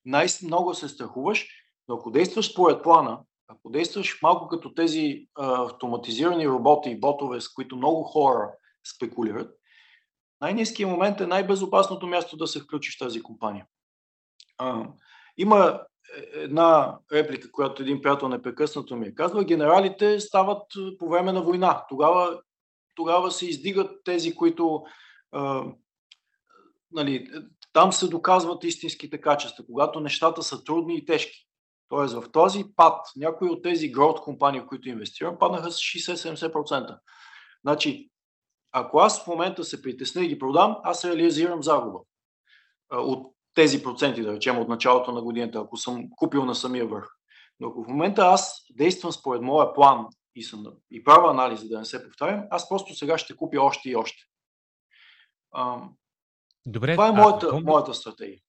[0.06, 1.47] най-много се страхуваш,
[1.88, 7.41] но ако действаш според плана, ако действаш малко като тези а, автоматизирани роботи и ботове,
[7.41, 8.51] с които много хора
[8.95, 9.56] спекулират,
[10.41, 13.65] най-низкият момент е най-безопасното място да се включиш в тази компания.
[14.58, 14.88] А,
[15.38, 15.80] има
[16.34, 20.62] една реплика, която един приятел непрекъснато ми е казва, генералите стават
[21.00, 21.86] по време на война.
[21.89, 22.41] Тогава,
[22.96, 24.84] тогава се издигат тези, които
[25.32, 25.63] а,
[26.91, 27.28] нали,
[27.74, 31.48] там се доказват истинските качества, когато нещата са трудни и тежки.
[31.89, 37.00] Тоест в този пад, някои от тези growth компании, в които инвестирам, паднаха с 60-70%.
[37.65, 38.10] Значи,
[38.72, 42.00] ако аз в момента се притесня и ги продам, аз реализирам загуба
[42.91, 47.08] от тези проценти, да речем, от началото на годината, ако съм купил на самия върх.
[47.60, 51.68] Но ако в момента аз действам според моя план и, съм, и правя анализ, за
[51.68, 54.24] да не се повтарям, аз просто сега ще купя още и още.
[56.65, 57.62] Добре, Това е моята, какво...
[57.62, 58.39] моята стратегия.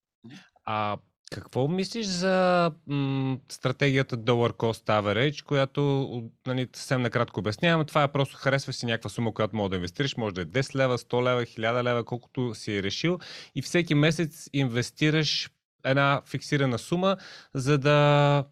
[0.65, 0.97] А
[1.31, 6.07] какво мислиш за м- стратегията Dollar Cost Average, която
[6.47, 7.85] нали, съвсем накратко обяснявам.
[7.85, 10.17] Това е просто харесва си някаква сума, която може да инвестираш.
[10.17, 13.19] Може да е 10 лева, 100 лева, 1000 лева, колкото си е решил.
[13.55, 15.49] И всеки месец инвестираш
[15.83, 17.17] една фиксирана сума,
[17.53, 18.45] за да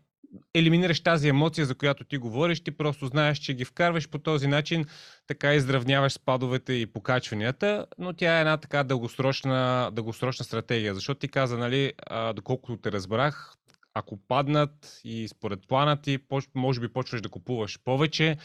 [0.56, 4.48] елиминираш тази емоция, за която ти говориш, ти просто знаеш, че ги вкарваш по този
[4.48, 4.86] начин,
[5.28, 11.28] така изравняваш спадовете и покачванията, но тя е една така дългосрочна, дългосрочна стратегия, защото ти
[11.28, 13.54] каза, нали, а, доколкото те разбрах,
[13.94, 16.20] ако паднат и според плана ти,
[16.56, 18.38] може би почваш да купуваш повече.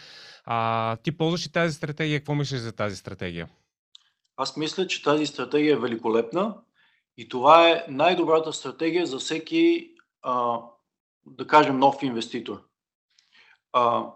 [0.44, 2.20] А, ти ползваш ли тази стратегия?
[2.20, 3.48] Какво мислиш за тази стратегия?
[4.36, 6.54] Аз мисля, че тази стратегия е великолепна
[7.16, 9.90] и това е най-добрата стратегия за всеки
[10.22, 10.58] а,
[11.26, 12.62] да кажем, нов инвеститор.
[13.72, 14.06] А,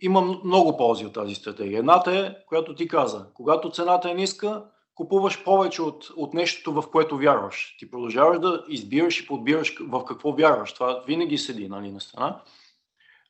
[0.00, 1.78] има много ползи от тази стратегия.
[1.78, 4.64] Едната е, която ти каза, когато цената е ниска,
[4.94, 7.76] купуваш повече от, от нещото, в което вярваш.
[7.78, 10.72] Ти продължаваш да избираш и подбираш в какво вярваш.
[10.72, 12.42] Това винаги седи нали, на страна.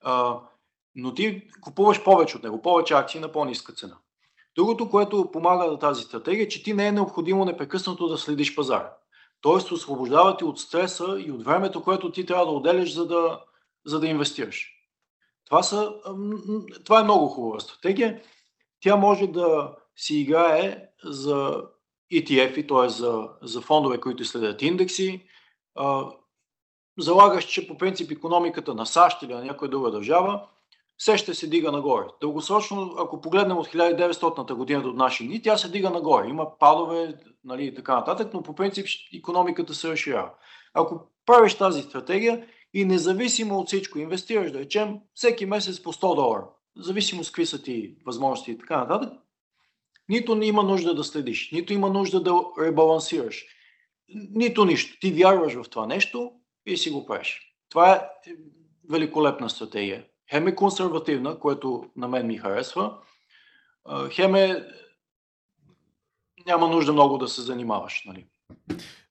[0.02, 0.40] А,
[0.94, 3.96] но ти купуваш повече от него, повече акции на по-ниска цена.
[4.56, 8.54] Другото, което помага на тази стратегия, е, че ти не е необходимо непрекъснато да следиш
[8.54, 8.92] пазара.
[9.40, 13.40] Тоест, освобождава ти от стреса и от времето, което ти трябва да отделяш, за да,
[13.86, 14.72] за да инвестираш.
[15.44, 15.94] Това, са,
[16.84, 18.22] това е много хубава стратегия.
[18.80, 21.62] Тя може да си играе за
[22.12, 22.88] ETF, т.е.
[22.88, 25.26] За, за фондове, които следят индекси.
[26.98, 30.48] Залагаш, че по принцип економиката на САЩ или на някоя друга държава
[30.98, 32.04] все ще се дига нагоре.
[32.20, 36.28] Дългосрочно, ако погледнем от 1900-та година до наши дни, тя се дига нагоре.
[36.28, 38.86] Има падове нали, и така нататък, но по принцип
[39.18, 40.30] економиката се разширява.
[40.74, 46.14] Ако правиш тази стратегия и независимо от всичко инвестираш, да речем, всеки месец по 100
[46.14, 46.44] долара,
[46.76, 49.12] зависимо с какви са ти възможности и така нататък,
[50.08, 53.44] нито не има нужда да следиш, нито има нужда да ребалансираш,
[54.30, 54.96] нито нищо.
[55.00, 56.32] Ти вярваш в това нещо
[56.66, 57.40] и си го правиш.
[57.68, 58.02] Това е
[58.90, 60.04] великолепна стратегия.
[60.30, 62.98] Хем е консервативна, което на мен ми харесва.
[64.10, 64.66] Хем е
[66.46, 68.02] няма нужда много да се занимаваш.
[68.06, 68.26] Нали?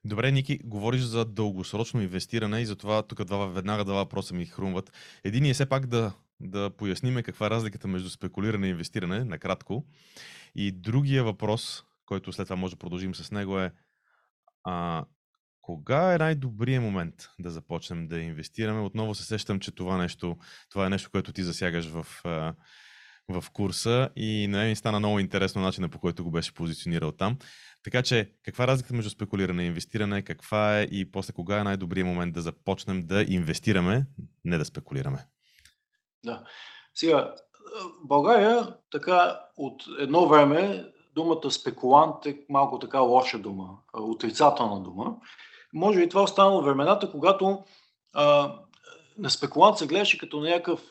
[0.05, 4.91] Добре, Ники, говориш за дългосрочно инвестиране и затова тук веднага два въпроса ми хрумват.
[5.23, 9.85] Един е все пак да, да поясниме каква е разликата между спекулиране и инвестиране, накратко.
[10.55, 13.71] И другия въпрос, който след това може да продължим с него е
[14.63, 15.05] а,
[15.65, 18.81] кога е най-добрият момент да започнем да инвестираме?
[18.81, 20.37] Отново се сещам, че това, нещо,
[20.69, 22.05] това е нещо, което ти засягаш в,
[23.29, 27.37] в курса и на ми стана много интересно начина по който го беше позиционирал там.
[27.83, 30.21] Така че, каква е разликата между спекулиране и инвестиране?
[30.21, 34.05] Каква е и после кога е най-добрият момент да започнем да инвестираме,
[34.43, 35.27] не да спекулираме?
[36.25, 36.43] Да.
[36.93, 37.35] Сега,
[38.03, 40.85] в България така от едно време
[41.15, 45.15] думата спекулант е малко така лоша дума, отрицателна дума.
[45.75, 47.63] Може би това останало времената, когато
[48.13, 48.55] а,
[49.17, 50.81] на спекулант се гледаше като някакъв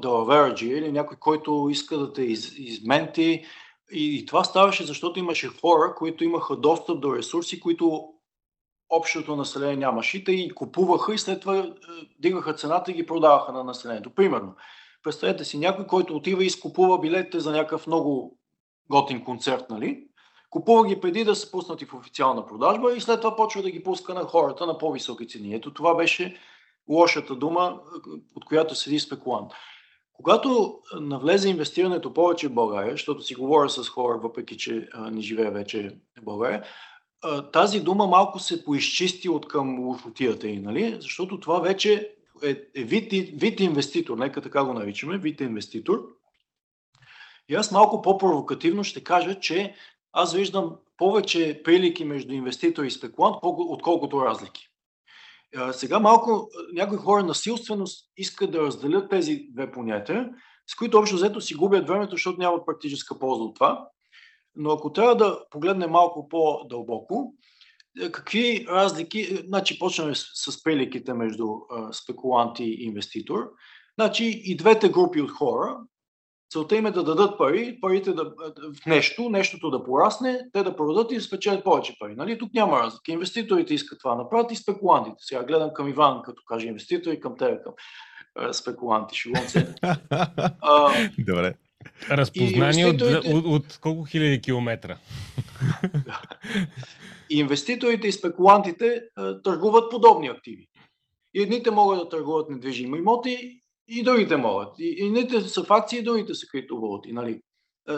[0.00, 3.44] далаверджи или някой, който иска да те из, изменти.
[3.92, 8.08] И, и това ставаше, защото имаше хора, които имаха достъп до ресурси, които
[8.90, 10.18] общото население нямаше.
[10.18, 11.64] И те и купуваха и след това е,
[12.18, 14.14] дигаха цената и ги продаваха на населението.
[14.14, 14.54] Примерно,
[15.02, 18.38] представете си някой, който отива и изкупува билетите за някакъв много
[18.90, 20.09] готин концерт, нали?
[20.50, 23.82] Купува ги преди да са пуснати в официална продажба и след това почва да ги
[23.82, 25.54] пуска на хората на по-високи цени.
[25.54, 26.36] Ето това беше
[26.88, 27.80] лошата дума,
[28.36, 29.52] от която седи спекулант.
[30.12, 35.50] Когато навлезе инвестирането повече в България, защото си говоря с хора, въпреки че не живея
[35.50, 36.64] вече в България,
[37.52, 40.96] тази дума малко се поизчисти от към лошотията и, нали?
[41.00, 46.06] защото това вече е, е вид, вид инвеститор, нека така го наричаме, вид инвеститор.
[47.48, 49.74] И аз малко по-провокативно ще кажа, че
[50.12, 54.66] аз виждам повече прилики между инвеститор и спекулант, отколкото разлики.
[55.72, 57.84] Сега малко някои хора насилствено
[58.16, 60.30] искат да разделят тези две понятия,
[60.66, 63.88] с които общо взето си губят времето, защото нямат практическа полза от това.
[64.56, 67.34] Но ако трябва да погледнем малко по-дълбоко,
[68.00, 71.46] е, какви разлики, е, значи почнем с, с приликите между
[71.92, 73.50] спекулант и инвеститор.
[74.00, 75.78] Значи и двете групи от хора
[76.50, 78.24] Целта им е да дадат пари, парите да,
[78.82, 82.14] в нещо, нещото да порасне, те да продадат и да спечелят повече пари.
[82.16, 82.38] Нали?
[82.38, 83.12] Тук няма разлика.
[83.12, 85.16] Инвеститорите искат това да направят и спекулантите.
[85.18, 87.72] Сега гледам към Иван, като каже инвеститор и към тебе, към
[88.48, 89.16] е, спекуланти.
[89.16, 89.74] Шилонце.
[91.18, 91.54] Добре.
[92.10, 93.34] Разпознание инвеститорите...
[93.34, 94.96] от, от, от колко хиляди километра?
[97.30, 100.66] И инвеститорите и спекулантите а, търгуват подобни активи.
[101.34, 103.60] И едните могат да търгуват недвижими имоти,
[103.90, 104.74] и другите могат.
[104.78, 107.12] И, едните са в акции, и другите са криптовалути.
[107.12, 107.40] Нали?
[107.88, 107.92] Е,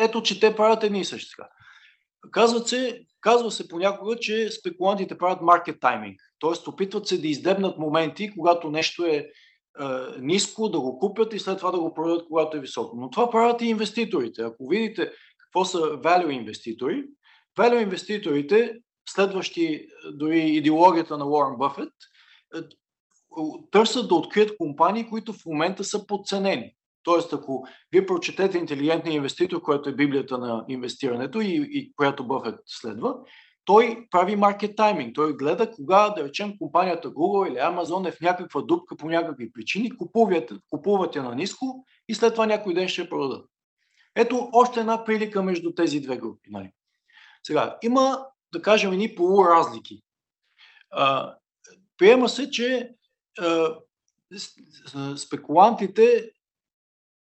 [0.00, 1.48] ето, че те правят едни и същи така.
[2.30, 6.20] Казва се, казва се понякога, че спекулантите правят маркет тайминг.
[6.40, 6.70] Т.е.
[6.70, 9.26] опитват се да издебнат моменти, когато нещо е, е
[10.20, 12.96] ниско, да го купят и след това да го продадат, когато е високо.
[12.96, 14.42] Но това правят и инвеститорите.
[14.42, 17.04] Ако видите какво са value инвеститори,
[17.58, 18.74] value инвеститорите,
[19.08, 21.92] следващи дори идеологията на Уорън Бъфет,
[23.70, 26.74] търсят да открият компании, които в момента са подценени.
[27.02, 32.60] Тоест, ако вие прочетете интелигентния инвеститор, което е библията на инвестирането и, и която Бъфет
[32.66, 33.14] следва,
[33.64, 35.14] той прави маркет тайминг.
[35.14, 39.52] Той гледа кога, да речем, компанията Google или Amazon е в някаква дупка по някакви
[39.52, 43.46] причини, купуват, купуват я на ниско и след това някой ден ще продадат.
[44.16, 46.50] Ето още една прилика между тези две групи.
[46.50, 46.70] Нали?
[47.46, 50.02] Сега, има, да кажем, едни полуразлики.
[50.90, 51.34] А,
[51.98, 52.94] приема се, че
[55.16, 56.30] спекулантите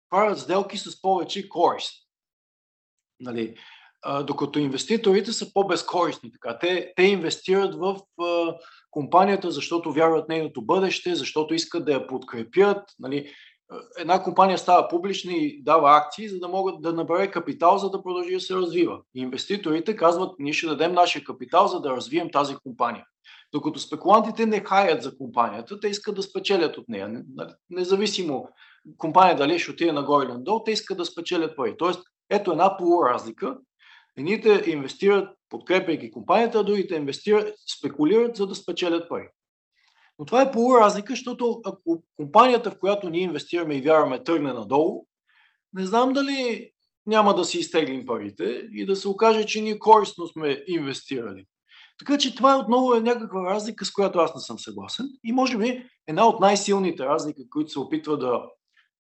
[0.10, 2.08] правят сделки с повече корист.
[3.20, 3.56] Нали,
[4.24, 6.32] докато инвеститорите са по-безкористни.
[6.32, 6.60] Така.
[6.60, 8.58] Те, те инвестират в а,
[8.92, 12.84] компанията, защото вярват в нейното бъдеще, защото искат да я подкрепят.
[13.00, 13.34] Нали.
[13.98, 18.04] Една компания става публична и дава акции, за да могат да набере капитал, за да
[18.04, 19.02] продължи да се развива.
[19.16, 23.06] Инвеститорите казват, ние ще дадем нашия капитал, за да развием тази компания.
[23.54, 27.24] Докато спекулантите не хаят за компанията, те искат да спечелят от нея.
[27.36, 28.50] Нали, независимо
[28.98, 31.76] компания дали ще отиде нагоре или надолу, те искат да спечелят пари.
[31.78, 33.58] Тоест, ето една полуразлика.
[34.18, 39.30] Едните инвестират, подкрепяйки компанията, а другите инвестират, спекулират, за да спечелят пари.
[40.20, 45.06] Но това е полуразлика, защото ако компанията, в която ние инвестираме и вярваме, тръгне надолу,
[45.74, 46.72] не знам дали
[47.06, 51.46] няма да си изтеглим парите и да се окаже, че ние користно сме инвестирали.
[52.02, 55.06] Така че това отново е някаква разлика, с която аз не съм съгласен.
[55.24, 58.42] И може би една от най-силните разлики, които се опитва да,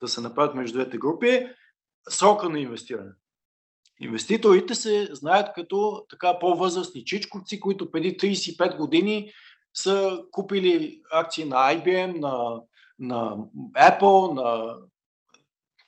[0.02, 1.56] да се направят между двете групи е
[2.10, 3.12] срока на инвестиране.
[4.00, 9.32] Инвеститорите се знаят като така по-възрастни чичковци, които преди 35 години
[9.74, 12.62] са купили акции на IBM, на,
[13.00, 13.38] на
[13.78, 14.78] Apple, на,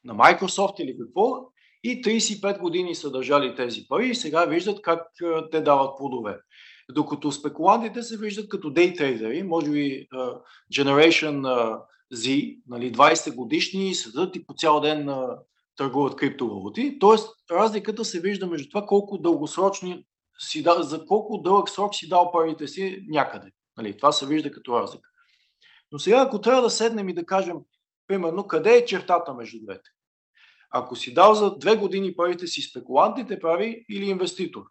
[0.03, 1.53] на Microsoft или какво
[1.83, 5.07] и 35 години са държали тези пари и сега виждат как
[5.51, 6.39] те дават плодове.
[6.91, 10.41] Докато спекулантите се виждат като дейтрейдери, може би uh,
[10.73, 11.81] Generation uh,
[12.13, 15.37] Z, нали, 20 годишни, седат и по цял ден uh,
[15.75, 16.99] търгуват криптовалути.
[16.99, 20.05] Тоест, разликата се вижда между това колко дългосрочни
[20.39, 23.51] си за колко дълъг срок си дал парите си някъде.
[23.77, 25.09] Нали, това се вижда като разлика.
[25.91, 27.57] Но сега, ако трябва да седнем и да кажем,
[28.07, 29.89] примерно, къде е чертата между двете?
[30.71, 34.63] Ако си дал за две години парите си спекулантите прави или инвеститор.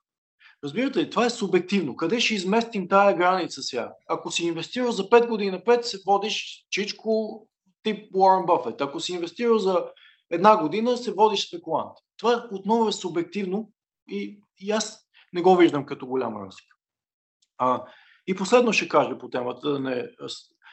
[0.64, 1.96] Разбирате ли, това е субективно.
[1.96, 3.92] Къде ще изместим тая граница сега?
[4.08, 7.42] Ако си инвестирал за 5 години напред, се водиш чичко
[7.82, 8.80] тип Уорън Бъфет.
[8.80, 9.84] Ако си инвестирал за
[10.30, 11.92] една година, се водиш спекулант.
[12.16, 13.70] Това отново е субективно
[14.08, 16.76] и, и аз не го виждам като голяма разлика.
[17.58, 17.84] А,
[18.26, 19.70] и последно ще кажа по темата.
[19.70, 20.08] Да не...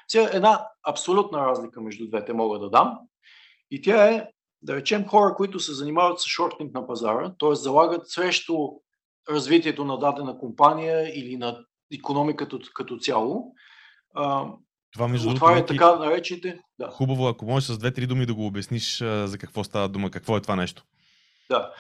[0.08, 3.00] Сега една абсолютна разлика между двете мога да дам.
[3.72, 4.28] И тя е,
[4.62, 7.56] да речем, хора, които се занимават с шортинг на пазара, т.е.
[7.56, 8.54] залагат срещу
[9.30, 13.54] развитието на дадена компания или на економиката като цяло.
[14.94, 16.60] Това между това е така наречените.
[16.80, 16.88] Да.
[16.88, 20.42] Хубаво, ако можеш с две-три думи да го обясниш за какво става дума, какво е
[20.42, 20.84] това нещо.
[21.52, 21.74] Да.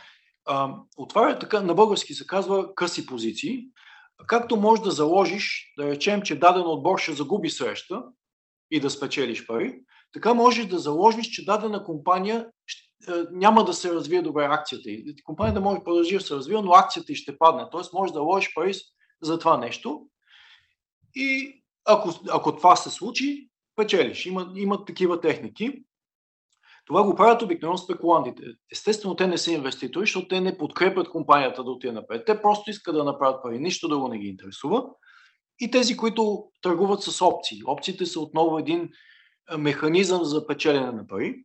[0.97, 3.65] Отваря така, на български се казва къси позиции.
[4.27, 8.03] Както можеш да заложиш, да речем, че даден отбор ще загуби среща
[8.71, 9.79] и да спечелиш пари,
[10.13, 12.47] така можеш да заложиш, че дадена компания
[13.31, 14.89] няма да се развие добре акцията.
[15.23, 17.65] Компанията може да продължи да се развива, но акцията и ще падне.
[17.71, 18.73] Тоест може да вложиш пари
[19.21, 20.07] за това нещо.
[21.15, 24.25] И ако, ако това се случи, печелиш.
[24.25, 25.83] Има, има такива техники.
[26.85, 28.43] Това го правят обикновено спекулантите.
[28.71, 32.25] Естествено, те не са инвеститори, защото те не подкрепят компанията да отиде напред.
[32.25, 34.85] Те просто искат да направят пари, нищо да го не ги интересува.
[35.59, 37.61] И тези, които търгуват с опции.
[37.65, 38.89] Опциите са отново един
[39.57, 41.43] механизъм за печелене на пари.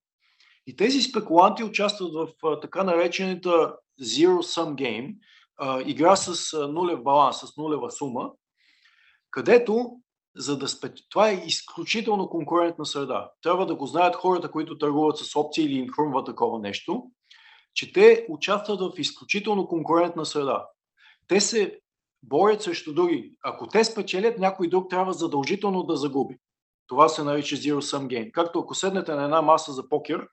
[0.67, 5.17] И тези спекуланти участват в така наречената Zero Sum Game,
[5.87, 8.31] игра с нулев баланс, с нулева сума,
[9.31, 9.97] където
[10.37, 10.93] за да спе...
[11.11, 13.31] Това е изключително конкурентна среда.
[13.43, 17.11] Трябва да го знаят хората, които търгуват с опции или им хрумва такова нещо,
[17.75, 20.67] че те участват в изключително конкурентна среда.
[21.29, 21.81] Те се
[22.23, 23.33] борят срещу други.
[23.45, 26.39] Ако те спечелят, някой друг трябва задължително да загуби.
[26.87, 28.33] Това се нарича Zero Sum Game.
[28.33, 30.29] Както ако седнете на една маса за покер,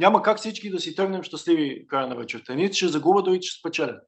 [0.00, 2.54] няма как всички да си тръгнем щастливи края на вечерта.
[2.54, 4.02] Ние ще загубят, дори ще спечелят.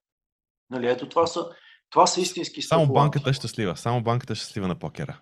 [0.70, 1.47] Нали, ето това са,
[1.90, 3.76] това са истински Само банката е щастлива.
[3.76, 5.20] Само банката е щастлива на покера.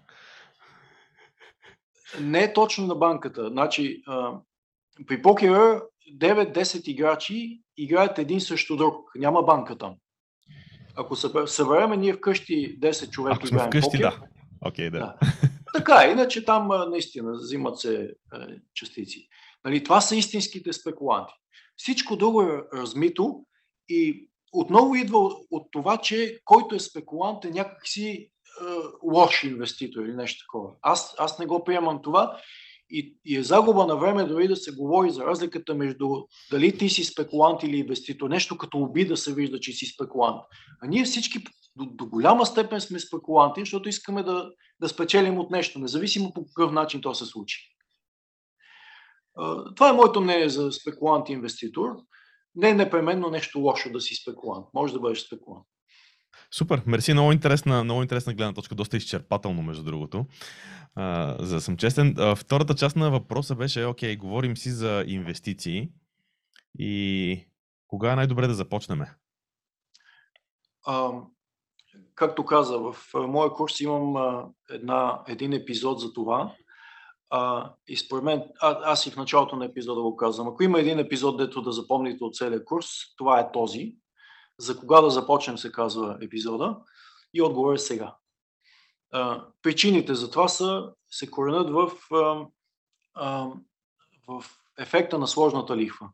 [2.20, 3.48] Не е точно на банката.
[3.48, 4.32] Значи, а,
[5.06, 5.82] при покера
[6.20, 9.10] 9-10 играчи играят един срещу друг.
[9.14, 9.94] Няма банка там.
[10.96, 11.16] Ако
[11.46, 14.70] събереме ние вкъщи 10 човека Ако сме вкъщи, покер, да.
[14.70, 14.98] Okay, да.
[14.98, 15.14] да.
[15.74, 18.10] Така, иначе там наистина взимат се е,
[18.74, 19.28] частици.
[19.64, 21.32] Нали, това са истинските спекуланти.
[21.76, 23.44] Всичко друго е размито
[23.88, 25.18] и отново идва
[25.50, 28.30] от това, че който е спекулант е някакси
[29.02, 30.70] лош инвеститор или нещо такова.
[30.82, 32.40] Аз, аз не го приемам това
[32.90, 36.08] и, и е загуба на време дори да се говори за разликата между
[36.50, 38.30] дали ти си спекулант или инвеститор.
[38.30, 40.40] Нещо като обида се вижда, че си спекулант.
[40.82, 41.44] А ние всички
[41.76, 44.50] до, до голяма степен сме спекуланти, защото искаме да,
[44.80, 47.76] да спечелим от нещо, независимо по какъв начин то се случи.
[49.76, 51.96] Това е моето мнение за спекулант и инвеститор.
[52.54, 54.66] Не е непременно нещо лошо да си спекулант.
[54.74, 55.66] Може да бъдеш спекулант.
[56.54, 60.26] Супер, мерси, много интересна, много интересна гледна точка, доста изчерпателно между другото.
[60.94, 62.14] А, за да съм честен.
[62.18, 65.88] А, втората част на въпроса беше, окей, говорим си за инвестиции
[66.78, 67.44] и
[67.86, 69.02] кога е най-добре да започнем?
[70.86, 71.10] А,
[72.14, 76.54] както каза, в моя курс имам една, един епизод за това.
[77.30, 80.80] А, и според мен, а, аз и в началото на епизода го казвам, ако има
[80.80, 83.96] един епизод, дето да запомните от целия курс, това е този.
[84.58, 86.78] За кога да започнем, се казва епизода.
[87.34, 88.16] И отговор е сега.
[89.12, 92.46] А, причините за това са, се коренят в, а,
[93.14, 93.48] а,
[94.28, 94.44] в
[94.78, 96.08] ефекта на сложната лихва.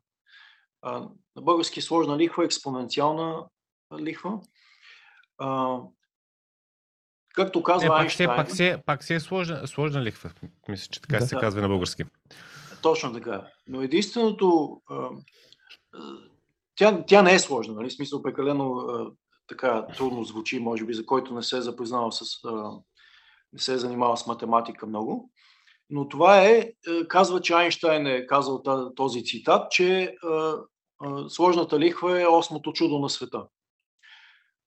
[0.82, 1.00] А,
[1.36, 3.44] на български сложна лихва е експоненциална
[3.98, 4.40] лихва.
[5.38, 5.78] А,
[7.36, 8.30] както казва Не, пак, Айнштайн...
[8.30, 10.30] Се, пак, се, пак се е сложна, сложна лихва.
[10.68, 12.04] Мисля, че така да, се казва на български.
[12.82, 13.46] Точно така.
[13.66, 14.80] Но единственото...
[16.74, 17.90] Тя, тя не е сложна, нали?
[17.90, 18.86] смисъл прекалено
[19.48, 22.24] така трудно звучи, може би, за който не се е запознал с,
[23.52, 25.30] не се е занимавал с математика много.
[25.90, 26.72] Но това е,
[27.08, 28.62] казва, че Айнштайн е казал
[28.96, 30.16] този цитат, че
[31.28, 33.46] сложната лихва е осмото чудо на света.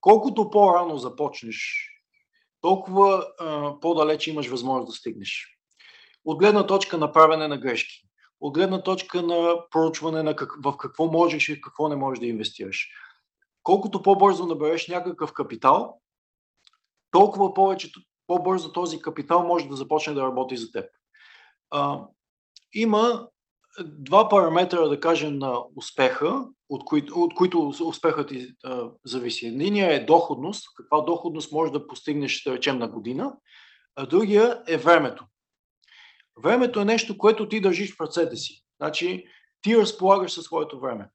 [0.01, 1.88] Колкото по-рано започнеш
[2.61, 5.57] толкова а, по-далече имаш възможност да стигнеш.
[6.25, 8.01] От гледна точка на правене на грешки,
[8.41, 12.25] от гледна точка на проучване на как, в какво можеш и какво не можеш да
[12.25, 12.89] инвестираш.
[13.63, 16.01] Колкото по-бързо набереш някакъв капитал,
[17.11, 17.91] толкова повече,
[18.27, 20.85] по-бързо този капитал може да започне да работи за теб.
[21.69, 22.01] А,
[22.73, 23.27] има
[23.83, 29.47] два параметра, да кажем, на успеха, от които, от които успехът ти а, зависи.
[29.47, 33.33] Единия е доходност, каква доходност можеш да постигнеш, да речем, на година,
[33.95, 35.25] а другия е времето.
[36.43, 38.63] Времето е нещо, което ти държиш в ръцете си.
[38.81, 39.25] Значи,
[39.61, 41.09] ти разполагаш със своето време.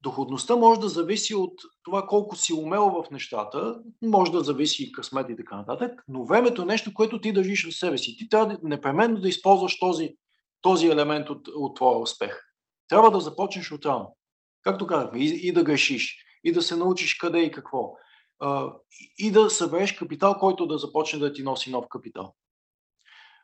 [0.00, 4.92] Доходността може да зависи от това колко си умел в нещата, може да зависи и
[4.92, 8.16] късмет и така нататък, но времето е нещо, което ти държиш в себе си.
[8.16, 10.16] Ти трябва непременно да използваш този,
[10.60, 12.42] този елемент от, от твоя успех.
[12.88, 14.16] Трябва да започнеш от рано.
[14.62, 17.92] Както казахме, и, и да грешиш, и да се научиш къде и какво.
[18.40, 18.72] А,
[19.18, 22.34] и да събереш капитал, който да започне да ти носи нов капитал.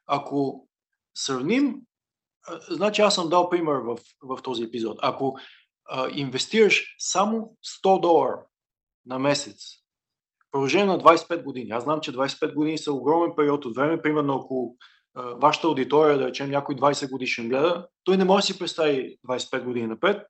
[0.07, 0.69] Ако
[1.15, 1.77] сравним,
[2.69, 4.99] значи аз съм дал пример в, в този епизод.
[5.03, 5.39] Ако
[5.85, 8.47] а, инвестираш само 100 долара
[9.07, 9.57] на месец,
[10.51, 14.49] продължение на 25 години, аз знам, че 25 години са огромен период от време, примерно
[15.15, 19.17] а, вашата аудитория, да речем някой 20 годишен гледа, той не може да си представи
[19.29, 20.27] 25 години напред,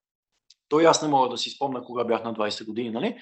[0.74, 3.18] той аз не мога да си спомня кога бях на 20 години, нали?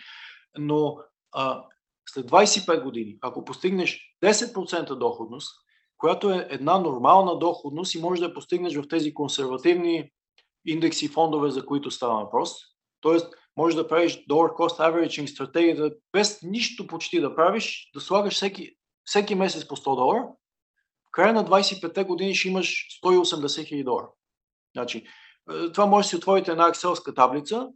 [0.59, 0.99] но
[1.33, 1.65] а,
[2.09, 5.51] след 25 години, ако постигнеш 10% доходност,
[5.99, 10.11] която е една нормална доходност и може да я постигнеш в тези консервативни
[10.67, 12.53] индекси фондове, за които става въпрос.
[13.01, 18.35] Тоест, може да правиш dollar cost averaging стратегията без нищо почти да правиш, да слагаш
[18.35, 18.71] всеки,
[19.05, 20.29] всеки месец по 100 долара.
[21.09, 24.09] В края на 25 години ще имаш 180 хиляди долара.
[24.77, 25.05] Значи,
[25.75, 27.69] това може да си отворите една екселска таблица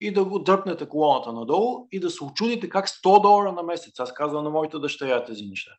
[0.00, 4.00] и да го дръпнете колоната надолу и да се очудите как 100 долара на месец.
[4.00, 5.70] Аз казвам на моите дъщеря тези неща.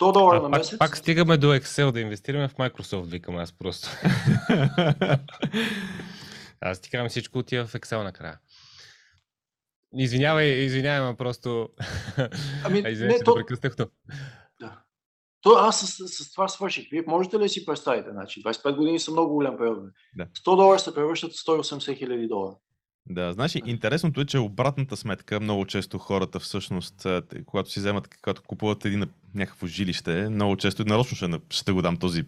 [0.00, 0.78] 100 долара на месец.
[0.78, 3.88] Пак, пак стигаме до Excel да инвестираме в Microsoft, викам аз просто.
[6.60, 8.38] аз ти казвам всичко отива в Excel накрая.
[9.94, 11.68] Извинявай, извинявай, просто...
[12.64, 13.34] Ами, извинявай, не, то...
[13.34, 13.88] да Да.
[15.40, 16.90] То, аз с, с, с това свърших.
[16.90, 18.10] Вие можете ли си представите?
[18.10, 19.78] Значи, 25 години са много голям период.
[20.16, 20.26] Да.
[20.26, 22.56] 100 долара се превръщат в 180 хиляди долара.
[23.08, 27.06] Да, знаеш, интересното е, че обратната сметка, много често хората всъщност,
[27.46, 31.96] когато си вземат, когато купуват един някакво жилище, много често, нарочно ще, ще го дам
[31.96, 32.24] този,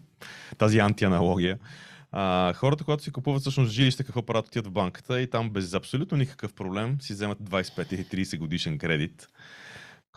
[0.58, 1.58] тази антианалогия,
[2.12, 5.74] а, хората, когато си купуват всъщност жилище, какво правят, отиват в банката и там без
[5.74, 9.28] абсолютно никакъв проблем си вземат 25 или 30 годишен кредит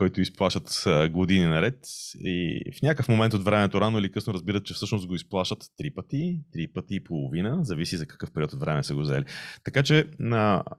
[0.01, 1.79] който изплащат години наред
[2.19, 5.93] и в някакъв момент от времето рано или късно разбират, че всъщност го изплащат три
[5.93, 9.25] пъти, три пъти и половина, зависи за какъв период от време са го взели.
[9.63, 10.05] Така че,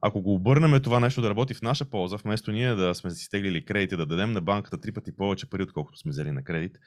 [0.01, 3.25] ако го обърнем това нещо да работи в наша полза, вместо ние да сме си
[3.25, 6.79] стеглили кредити, да дадем на банката три пъти повече пари, отколкото сме взели на кредит,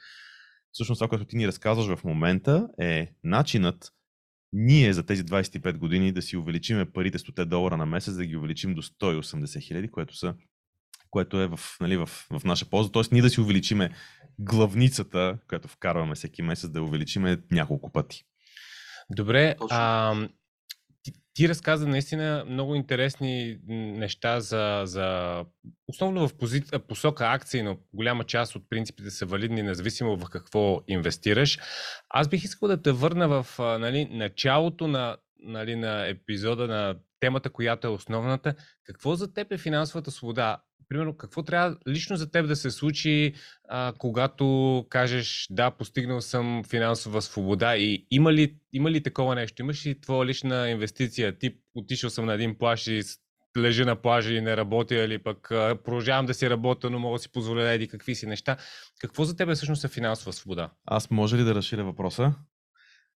[0.72, 3.92] всъщност това, което ти ни разказваш в момента е начинът
[4.52, 8.36] ние за тези 25 години да си увеличиме парите 100 долара на месец, да ги
[8.36, 10.34] увеличим до 180 хиляди, което са
[11.16, 12.92] което е в, нали, в, в наша полза.
[12.92, 13.90] Тоест ние да си увеличиме
[14.38, 18.24] главницата, която вкарваме всеки месец, да увеличиме няколко пъти.
[19.10, 20.14] Добре, а,
[21.02, 25.44] ти, ти разказа наистина много интересни неща за, за
[25.88, 30.80] основно в пози, посока акции, но голяма част от принципите са валидни, независимо в какво
[30.88, 31.58] инвестираш.
[32.08, 37.50] Аз бих искал да те върна в нали, началото на, нали, на епизода на темата,
[37.50, 38.54] която е основната.
[38.84, 40.58] Какво за теб е финансовата свобода?
[40.88, 43.34] Примерно, какво трябва лично за теб да се случи,
[43.68, 49.62] а, когато кажеш, да, постигнал съм финансова свобода и има ли, има ли такова нещо?
[49.62, 51.38] Имаш ли твоя лична инвестиция?
[51.38, 53.02] Тип, отишъл съм на един плаш и
[53.58, 57.18] лежа на плажа и не работя, или пък а, продължавам да си работя, но мога
[57.18, 58.56] да си позволя еди какви си неща.
[59.00, 60.70] Какво за теб всъщност е финансова свобода?
[60.86, 62.34] Аз може ли да разширя въпроса?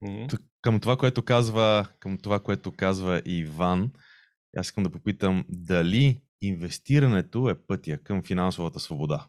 [0.04, 0.40] Mm-hmm.
[0.62, 3.90] Към това, което казва, към това, което казва Иван,
[4.56, 9.26] аз искам да попитам дали инвестирането е пътя към финансовата свобода.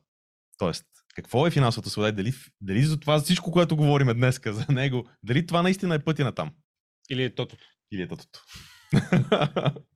[0.58, 0.86] Тоест,
[1.16, 5.10] какво е финансовата свобода и дали, дали за това всичко, което говорим днес за него,
[5.24, 6.52] дали това наистина е пътя на там?
[7.10, 7.66] Или е тотото?
[7.92, 8.40] Или е тотото.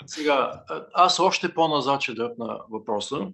[0.05, 0.63] Сега,
[0.93, 3.31] аз още по-назад ще дръпна въпроса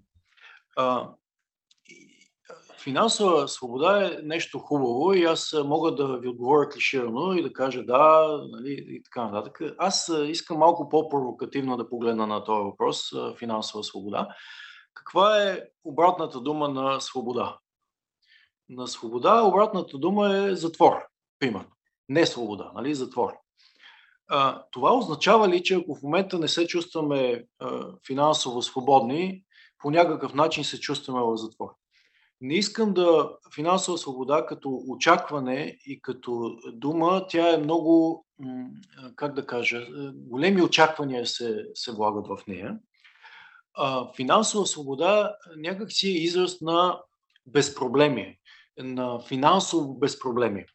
[2.84, 7.84] финансова свобода е нещо хубаво и аз мога да ви отговоря клиширано и да кажа
[7.84, 9.62] да, нали, и така нататък.
[9.78, 14.28] Аз искам малко по-провокативно да погледна на този въпрос, финансова свобода.
[14.94, 17.58] Каква е обратната дума на свобода?
[18.70, 20.94] На свобода обратната дума е затвор,
[21.40, 21.72] примерно.
[22.10, 23.34] Не свобода, нали, затвор.
[24.28, 29.44] А, това означава ли, че ако в момента не се чувстваме а, финансово свободни,
[29.78, 31.70] по някакъв начин се чувстваме в затвор?
[32.42, 38.26] Не искам да финансова свобода като очакване и като дума, тя е много,
[39.16, 42.80] как да кажа, големи очаквания се, се влагат в нея.
[43.74, 47.00] А, финансова свобода някак си е израз на
[47.46, 48.40] безпроблемие,
[48.78, 50.66] на финансово безпроблемие.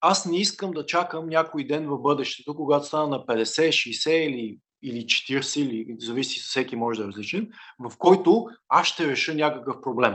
[0.00, 4.58] Аз не искам да чакам някой ден в бъдещето, когато стана на 50, 60 или,
[4.82, 9.80] или 40, или зависи, всеки може да е различен, в който аз ще реша някакъв
[9.80, 10.14] проблем.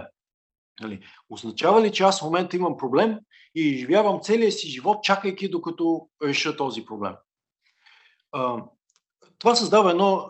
[0.82, 1.00] Нали?
[1.30, 3.20] Означава ли, че аз в момента имам проблем
[3.56, 7.14] и изживявам целия си живот, чакайки докато реша този проблем?
[8.32, 8.64] А,
[9.40, 10.30] това създава едно,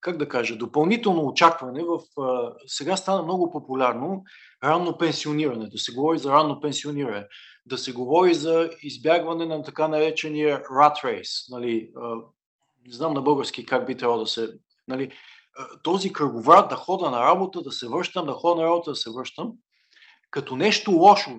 [0.00, 1.84] как да кажа, допълнително очакване.
[1.84, 4.24] В, а, сега стана много популярно
[4.64, 7.26] ранно пенсиониране, да се говори за ранно пенсиониране,
[7.66, 11.50] да се говори за избягване на така наречения rat race.
[11.50, 11.92] Нали?
[11.96, 12.14] А,
[12.86, 14.48] не знам на български как би трябвало да се...
[14.88, 15.12] Нали?
[15.82, 19.10] Този кръговрат да хода на работа, да се връщам, да хода на работа, да се
[19.10, 19.52] връщам,
[20.30, 21.30] като нещо лошо.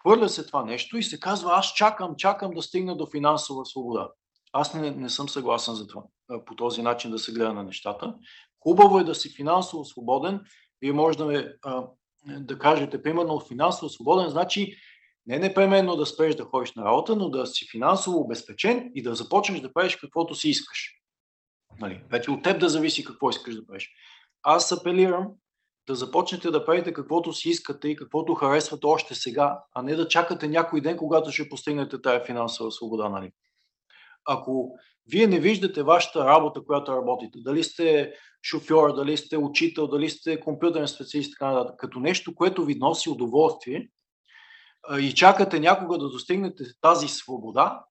[0.00, 4.08] Хвърля се това нещо и се казва, аз чакам, чакам да стигна до финансова свобода.
[4.52, 6.02] Аз не, не съм съгласен за това,
[6.46, 8.14] по този начин да се гледа на нещата.
[8.60, 10.40] Хубаво е да си финансово свободен.
[10.82, 11.54] Вие може да, ме,
[12.26, 14.76] да кажете, примерно, финансово свободен, значи
[15.26, 19.14] не непременно да спреш да ходиш на работа, но да си финансово обезпечен и да
[19.14, 20.99] започнеш да правиш каквото си искаш.
[21.80, 23.90] Нали, вече от теб да зависи какво искаш да правиш.
[24.42, 25.28] Аз апелирам
[25.86, 30.08] да започнете да правите каквото си искате и каквото харесвате още сега, а не да
[30.08, 33.08] чакате някой ден, когато ще постигнете тая финансова свобода.
[33.08, 33.32] Нали.
[34.28, 34.72] Ако
[35.10, 38.12] вие не виждате вашата работа, която работите, дали сте
[38.42, 43.10] шофьор, дали сте учител, дали сте компютърен специалист, така нататък, като нещо, което ви носи
[43.10, 43.88] удоволствие
[45.00, 47.84] и чакате някога да достигнете тази свобода,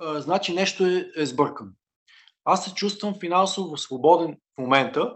[0.00, 1.70] значи нещо е, е сбъркано.
[2.50, 5.14] Аз се чувствам финансово свободен в момента,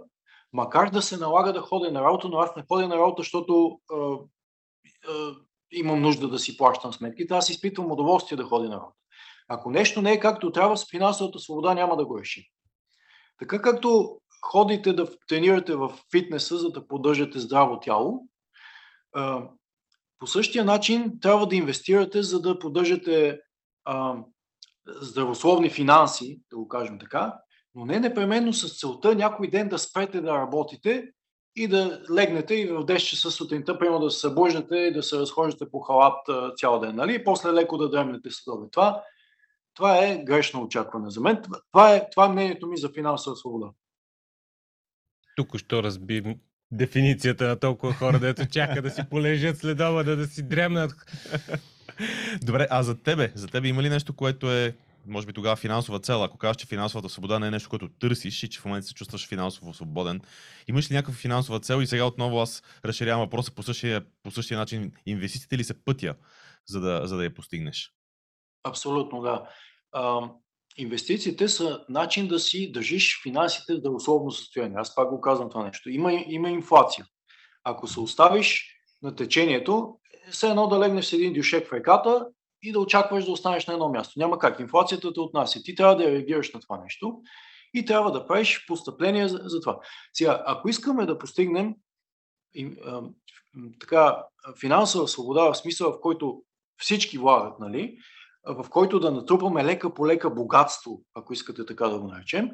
[0.52, 3.80] макар да се налага да ходя на работа, но аз не ходя на работа, защото
[3.92, 5.34] а, а,
[5.72, 7.34] имам нужда да си плащам сметките.
[7.34, 8.96] Аз изпитвам удоволствие да ходя на работа.
[9.48, 12.50] Ако нещо не е както трябва, с финансовата свобода няма да го реши.
[13.38, 18.26] Така както ходите да тренирате в фитнеса, за да поддържате здраво тяло,
[20.18, 23.40] по същия начин трябва да инвестирате, за да поддържате
[24.86, 27.34] здравословни финанси, да го кажем така,
[27.74, 31.08] но не непременно с целта някой ден да спрете да работите
[31.56, 35.18] и да легнете и в 10 часа сутринта, примерно да се събуждате и да се
[35.18, 36.18] разхождате по халат
[36.56, 37.14] цял ден, нали?
[37.14, 38.66] И после леко да дремнете следове.
[38.70, 39.02] Това,
[39.74, 41.42] това е грешно очакване за мен.
[41.72, 43.70] Това е, това е мнението ми за финансова свобода.
[45.36, 46.36] Тук що разби
[46.70, 50.92] дефиницията на толкова хора, дето чака да си полежат следова, да, да си дремнат.
[52.42, 53.32] Добре, а за тебе?
[53.34, 54.76] За тебе има ли нещо, което е
[55.06, 58.42] може би тогава финансова цел, ако кажеш, че финансовата свобода не е нещо, което търсиш
[58.42, 60.20] и че в момента се чувстваш финансово свободен,
[60.68, 64.58] имаш ли някаква финансова цел и сега отново аз разширявам въпроса по същия, по същия
[64.58, 66.14] начин, инвестициите ли се пътя,
[66.66, 67.92] за да, за да я постигнеш?
[68.64, 69.48] Абсолютно, да.
[69.92, 70.30] А,
[70.76, 74.76] инвестициите са начин да си държиш финансите в здравословно състояние.
[74.78, 75.90] Аз пак го казвам това нещо.
[75.90, 77.06] Има, има инфлация.
[77.64, 79.96] Ако се оставиш на течението,
[80.32, 82.26] все едно да легнеш с един дюшек в реката
[82.62, 84.18] и да очакваш да останеш на едно място.
[84.18, 84.60] Няма как.
[84.60, 85.62] Инфлацията те отнася.
[85.62, 87.20] Ти трябва да реагираш на това нещо
[87.74, 89.78] и трябва да правиш постъпление за, за това.
[90.12, 91.74] Сега, ако искаме да постигнем
[92.84, 93.02] а,
[93.80, 94.24] така,
[94.60, 96.42] финансова свобода, в смисъл, в който
[96.78, 97.98] всички влагат, нали,
[98.46, 102.50] в който да натрупаме лека по лека богатство, ако искате така да го наречем,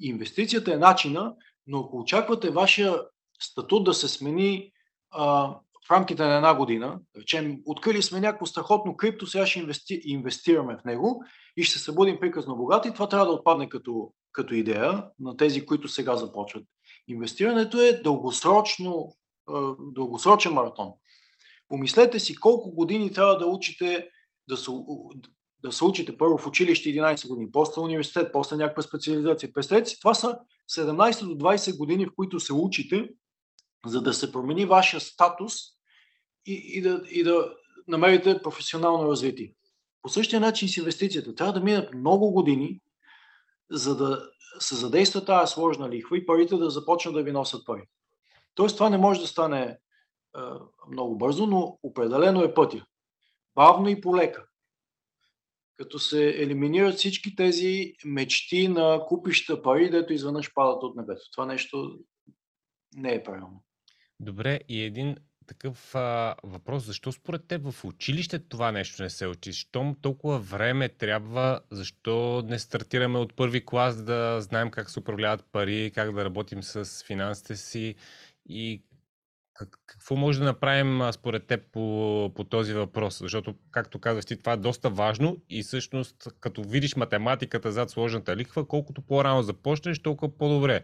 [0.00, 1.34] инвестицията е начина,
[1.66, 3.02] но ако очаквате вашия
[3.40, 4.72] статут да се смени
[5.10, 5.56] а,
[5.88, 10.76] в рамките на една година, речем, открили сме някакво страхотно крипто, сега ще инвести, инвестираме
[10.76, 11.24] в него
[11.56, 15.66] и ще се събудим приказно богати, това трябва да отпадне като, като идея на тези,
[15.66, 16.64] които сега започват.
[17.08, 19.16] Инвестирането е дългосрочно,
[19.78, 20.92] дългосрочен маратон.
[21.68, 24.08] Помислете си колко години трябва да учите
[24.48, 24.70] да се,
[25.62, 29.52] да се учите първо в училище 11 години, после университет, после някаква специализация.
[29.52, 30.38] Представете си, това са
[30.76, 33.08] 17 до 20 години, в които се учите,
[33.86, 35.77] за да се промени вашия статус
[36.48, 37.54] и, и, да, и да
[37.88, 39.54] намерите професионално развитие.
[40.02, 41.34] По същия начин с инвестицията.
[41.34, 42.80] Трябва да минат много години,
[43.70, 47.82] за да се задейства тази сложна лихва и парите да започнат да ви носят пари.
[48.54, 49.76] Тоест това не може да стане е,
[50.90, 52.86] много бързо, но определено е пътя.
[53.54, 54.46] Бавно и полека.
[55.76, 61.30] Като се елиминират всички тези мечти на купища пари, дето изведнъж падат от небето.
[61.32, 61.98] Това нещо
[62.96, 63.64] не е правилно.
[64.20, 65.16] Добре, и един
[65.48, 66.84] такъв а, въпрос.
[66.84, 69.52] Защо според теб в училище това нещо не се учи?
[69.52, 75.44] Щом толкова време трябва, защо не стартираме от първи клас да знаем как се управляват
[75.52, 77.94] пари, как да работим с финансите си
[78.48, 78.82] и
[79.86, 83.18] Какво може да направим според теб по, по този въпрос?
[83.18, 88.36] Защото, както казах ти, това е доста важно и всъщност, като видиш математиката зад сложната
[88.36, 90.82] лихва, колкото по-рано започнеш, толкова по-добре.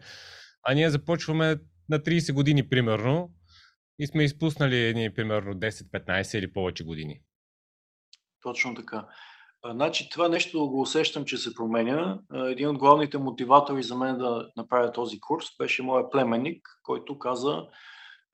[0.63, 1.57] А ние започваме
[1.89, 3.31] на 30 години, примерно,
[3.99, 7.21] и сме изпуснали едни, примерно, 10-15 или повече години.
[8.43, 9.09] Точно така.
[9.71, 12.19] Значи това нещо го усещам, че се променя.
[12.35, 17.67] Един от главните мотиватори за мен да направя този курс беше моят племенник, който каза,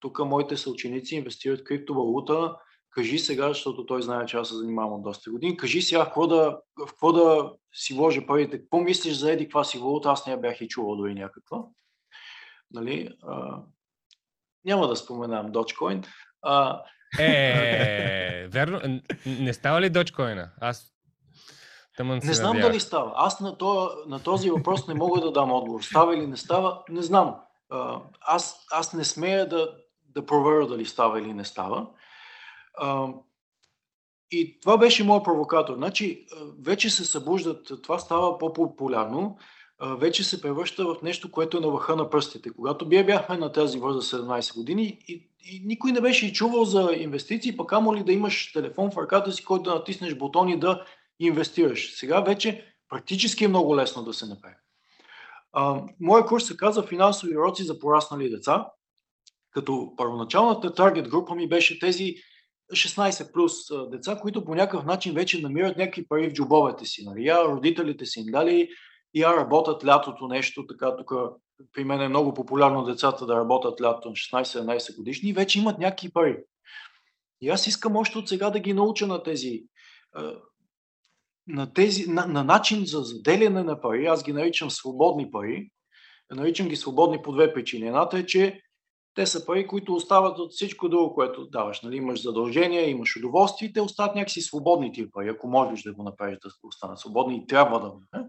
[0.00, 2.56] тук моите съученици инвестират в криптовалута,
[2.90, 6.26] кажи сега, защото той знае, че аз се занимавам от доста години, кажи сега какво
[6.26, 10.26] да, в какво да си вложа парите, какво мислиш за еди каква си валута, аз
[10.26, 11.64] не я бях и чувал дори някаква.
[12.70, 13.08] Нали?
[14.64, 16.06] Няма да споменам Dogecoin.
[16.42, 16.82] А,
[17.18, 19.00] е, верно.
[19.26, 20.48] Не става ли Dogecoin?
[20.60, 20.94] Аз
[21.96, 23.12] Тъмън не знам дали става.
[23.16, 25.82] Аз на, то, на този въпрос не мога да дам отговор.
[25.82, 27.36] Става или не става, не знам.
[28.20, 29.76] Аз, аз не смея да,
[30.08, 31.86] да проверя дали става или не става.
[34.30, 35.74] И това беше моят провокатор.
[35.74, 36.26] Значи,
[36.62, 39.38] вече се събуждат, това става по-популярно,
[39.82, 42.50] вече се превръща в нещо, което е на върха на пръстите.
[42.50, 46.64] Когато бие бяхме на тази възраст 17 години и, и никой не беше и чувал
[46.64, 50.60] за инвестиции, пък амо ли да имаш телефон в ръката си, който да натиснеш бутони
[50.60, 50.84] да
[51.18, 51.92] инвестираш.
[51.94, 54.54] Сега вече практически е много лесно да се направи.
[56.00, 58.66] моя курс се казва Финансови уроци за пораснали деца,
[59.50, 62.14] като първоначалната таргет група ми беше тези
[62.72, 63.52] 16 плюс
[63.90, 67.04] деца, които по някакъв начин вече намират някакви пари в джобовете си.
[67.04, 67.26] Нали?
[67.26, 68.68] Я родителите си им дали,
[69.14, 71.12] я работят лятото нещо, така тук
[71.72, 75.78] при мен е много популярно децата да работят лятото на 16-17 годишни и вече имат
[75.78, 76.38] някакви пари.
[77.40, 79.62] И аз искам още от сега да ги науча на тези
[81.46, 85.70] на, тези, на, на начин за заделяне на пари, аз ги наричам свободни пари,
[86.30, 87.86] наричам ги свободни по две причини.
[87.86, 88.60] Едната е, че
[89.14, 91.82] те са пари, които остават от всичко друго, което даваш.
[91.82, 91.96] Нали?
[91.96, 96.38] Имаш задължения, имаш удоволствие, те остават някакси свободни тия пари, ако можеш да го направиш
[96.38, 98.22] да останат свободни и трябва да.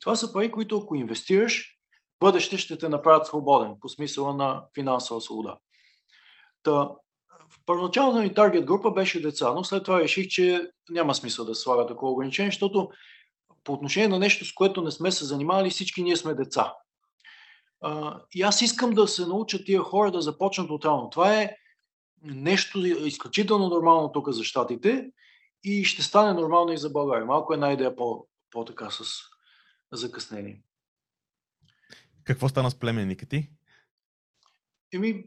[0.00, 1.76] Това са пари, които ако инвестираш,
[2.20, 5.58] бъдеще ще те направят свободен, по смисъла на финансова свобода.
[6.62, 6.90] Та,
[7.66, 11.86] първоначалната ми таргет група беше деца, но след това реших, че няма смисъл да слага
[11.86, 12.90] такова ограничение, защото
[13.64, 16.74] по отношение на нещо, с което не сме се занимавали, всички ние сме деца.
[18.34, 21.10] и аз искам да се научат тия хора да започнат от рано.
[21.10, 21.56] Това е
[22.22, 25.10] нещо изключително нормално тук за щатите
[25.64, 27.26] и ще стане нормално и за България.
[27.26, 29.04] Малко една идея по, по-така с
[29.92, 30.62] закъснение.
[32.24, 33.50] Какво стана с племенника ти?
[34.92, 35.24] Еми,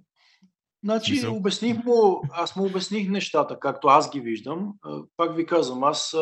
[0.83, 1.35] Значи, Смисъл?
[1.35, 4.73] обясних му, аз му обясних нещата, както аз ги виждам.
[5.17, 6.15] Пак ви казвам, аз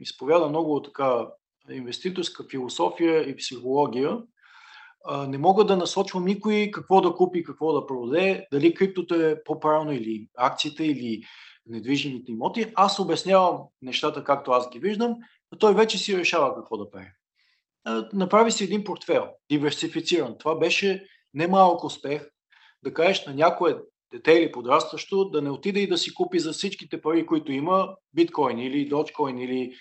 [0.00, 1.26] изповядам много така
[1.70, 4.18] инвеститорска философия и психология.
[5.28, 9.92] Не мога да насочвам никой какво да купи, какво да продаде, дали криптото е по-правилно
[9.92, 11.22] или акциите, или
[11.66, 12.72] недвижимите имоти.
[12.74, 15.14] Аз обяснявам нещата, както аз ги виждам,
[15.52, 17.10] а той вече си решава какво да прави.
[18.12, 20.38] Направи си един портфел, диверсифициран.
[20.38, 22.30] Това беше немалък успех
[22.84, 23.76] да кажеш на някое
[24.12, 27.96] дете или подрастващо да не отиде и да си купи за всичките пари, които има,
[28.12, 29.74] биткоин или доджкоин или,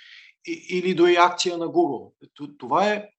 [0.70, 2.14] или дори акция на Google.
[2.58, 3.10] Това е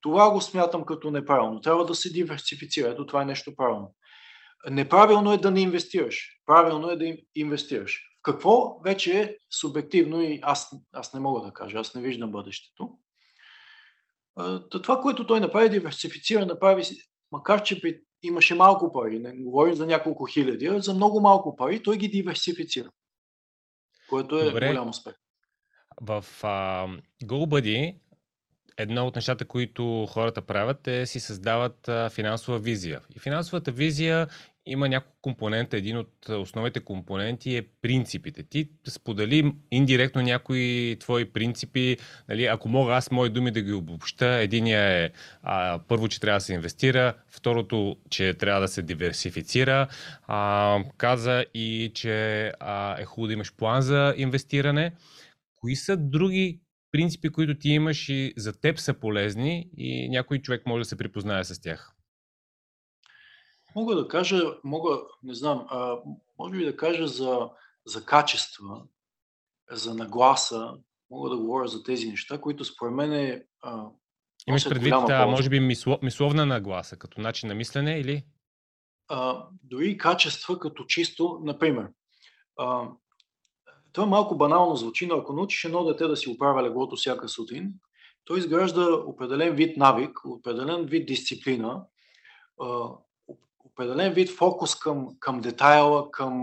[0.00, 1.60] това го смятам като неправилно.
[1.60, 2.88] Трябва да се диверсифицира.
[2.88, 3.94] Ето това е нещо правилно.
[4.70, 6.40] Неправилно е да не инвестираш.
[6.46, 8.00] Правилно е да инвестираш.
[8.22, 11.78] Какво вече е субективно и аз, аз не мога да кажа.
[11.78, 12.98] Аз не виждам бъдещето.
[14.70, 16.82] Това, което той направи, диверсифицира, направи,
[17.32, 21.56] макар че при имаше малко пари, не говорим за няколко хиляди, а за много малко
[21.56, 22.90] пари, той ги диверсифицира,
[24.08, 24.68] което е Добре.
[24.68, 25.14] голям успех.
[26.00, 28.00] В uh, GoBuddy
[28.76, 33.00] едно от нещата, които хората правят е си създават финансова визия.
[33.16, 34.28] И финансовата визия
[34.66, 35.76] има няколко компонента.
[35.76, 38.42] Един от основните компоненти е принципите.
[38.42, 41.96] Ти сподели индиректно някои твои принципи.
[42.28, 45.10] Нали, ако мога аз мои думи да ги обобща, единия е
[45.42, 49.88] а, първо, че трябва да се инвестира, второто, че трябва да се диверсифицира.
[50.26, 54.92] А, каза и, че а, е хубаво да имаш план за инвестиране.
[55.60, 56.60] Кои са други
[56.94, 60.96] принципи, които ти имаш и за теб са полезни и някой човек може да се
[60.96, 61.92] припознае с тях?
[63.76, 65.96] Мога да кажа, мога, не знам, а,
[66.38, 67.50] може би да кажа за,
[67.86, 68.82] за качества,
[69.70, 70.72] за нагласа,
[71.10, 73.44] мога да говоря за тези неща, които според мен е.
[73.62, 73.86] А,
[74.48, 78.24] Имаш предвид, да, може би, мисло, мисловна нагласа, като начин на мислене или?
[79.08, 81.88] А, дори качества, като чисто, например.
[82.58, 82.88] А,
[83.94, 87.72] това малко банално звучи, но ако научиш едно дете да си оправя леглото всяка сутрин,
[88.24, 91.84] то изгражда определен вид навик, определен вид дисциплина,
[93.64, 96.42] определен вид фокус към, към детайла, към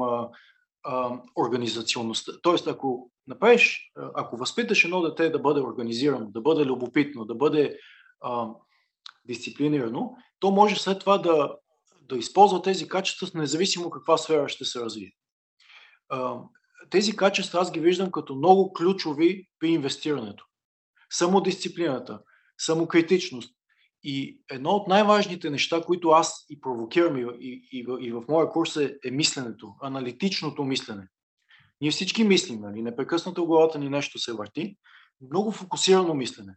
[1.36, 2.32] организационността.
[2.42, 7.78] Тоест, ако направиш, ако възпиташ едно дете да бъде организирано, да бъде любопитно, да бъде
[8.22, 8.48] а,
[9.26, 11.56] дисциплинирано, то може след това да,
[12.02, 15.12] да използва тези качества, независимо каква сфера ще се развие.
[16.10, 16.38] А,
[16.92, 20.46] тези качества аз ги виждам като много ключови при инвестирането.
[21.10, 22.20] Самодисциплината,
[22.58, 23.56] самокритичност.
[24.04, 27.26] И едно от най-важните неща, които аз и провокирам и,
[27.72, 31.08] и, и, в моя курс е, е мисленето, аналитичното мислене.
[31.82, 32.82] Ние всички мислим, нали?
[32.82, 34.78] непрекъснато главата ни нещо се върти.
[35.32, 36.56] Много фокусирано мислене,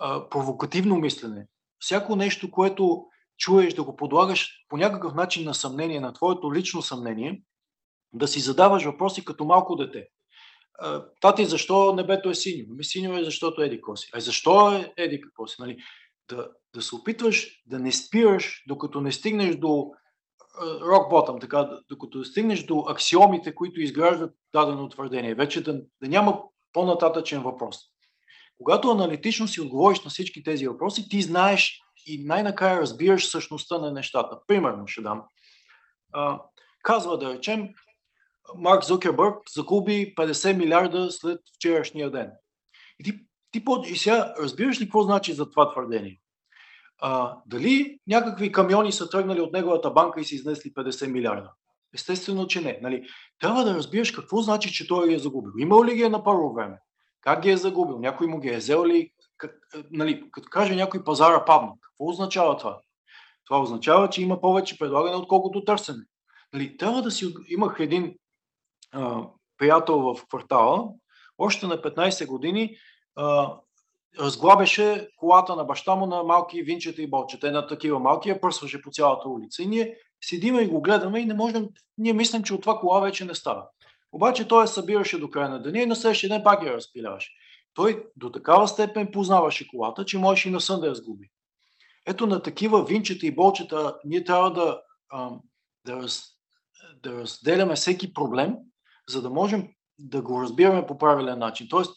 [0.00, 1.46] а, провокативно мислене.
[1.78, 3.06] Всяко нещо, което
[3.38, 7.42] чуеш да го подлагаш по някакъв начин на съмнение, на твоето лично съмнение,
[8.12, 10.08] да си задаваш въпроси като малко дете.
[11.20, 12.66] Тати, защо небето е синьо?
[12.70, 14.10] Ами синьо е защото еди какво си.
[14.14, 15.56] А защо е еди какво си?
[15.58, 15.78] Нали?
[16.28, 19.90] Да, да се опитваш да не спираш, докато не стигнеш до
[20.80, 25.34] рок ботъм, така, докато стигнеш до аксиомите, които изграждат дадено твърдение.
[25.34, 26.42] Вече да, да няма
[26.72, 27.76] по-нататъчен въпрос.
[28.58, 33.92] Когато аналитично си отговориш на всички тези въпроси, ти знаеш и най-накрая разбираш същността на
[33.92, 34.38] нещата.
[34.46, 35.22] Примерно ще дам.
[36.12, 36.40] А,
[36.82, 37.68] казва да речем,
[38.56, 42.30] Марк Зукербърг загуби 50 милиарда след вчерашния ден.
[43.00, 43.12] И ти,
[43.52, 46.20] ти и сега разбираш ли какво значи за това твърдение?
[47.00, 51.52] А, дали някакви камиони са тръгнали от неговата банка и са изнесли 50 милиарда?
[51.94, 52.78] Естествено, че не.
[52.82, 53.08] Нали?
[53.40, 55.52] Трябва да разбираш какво значи, че той ги е загубил.
[55.58, 56.78] Имал ли ги е на първо време?
[57.20, 57.98] Как ги е загубил?
[57.98, 59.12] Някой му ги е взел ли?
[59.36, 59.54] Как,
[59.90, 61.72] нали, като каже някой пазара падна.
[61.80, 62.80] Какво означава това?
[63.44, 66.04] Това означава, че има повече предлагане, отколкото търсене.
[66.52, 67.34] Нали, трябва да си...
[67.48, 68.14] Имах един
[68.92, 69.22] а,
[69.58, 70.88] приятел в квартала,
[71.38, 72.76] още на 15 години
[73.16, 73.54] а,
[74.18, 77.52] разглабеше колата на баща му на малки винчета и болчета.
[77.52, 79.62] на такива малки я пръсваше по цялата улица.
[79.62, 81.68] И ние седиме и го гледаме и не можем,
[81.98, 83.68] ние мислим, че от това кола вече не става.
[84.12, 87.32] Обаче той я събираше до края на деня и на следващия ден пак я разпиляваше.
[87.74, 91.30] Той до такава степен познаваше колата, че можеше и на сън да я сгуби.
[92.06, 94.80] Ето на такива винчета и болчета ние трябва да,
[95.86, 96.22] да, раз,
[97.02, 98.56] да разделяме всеки проблем,
[99.08, 101.66] за да можем да го разбираме по правилен начин.
[101.70, 101.96] Тоест,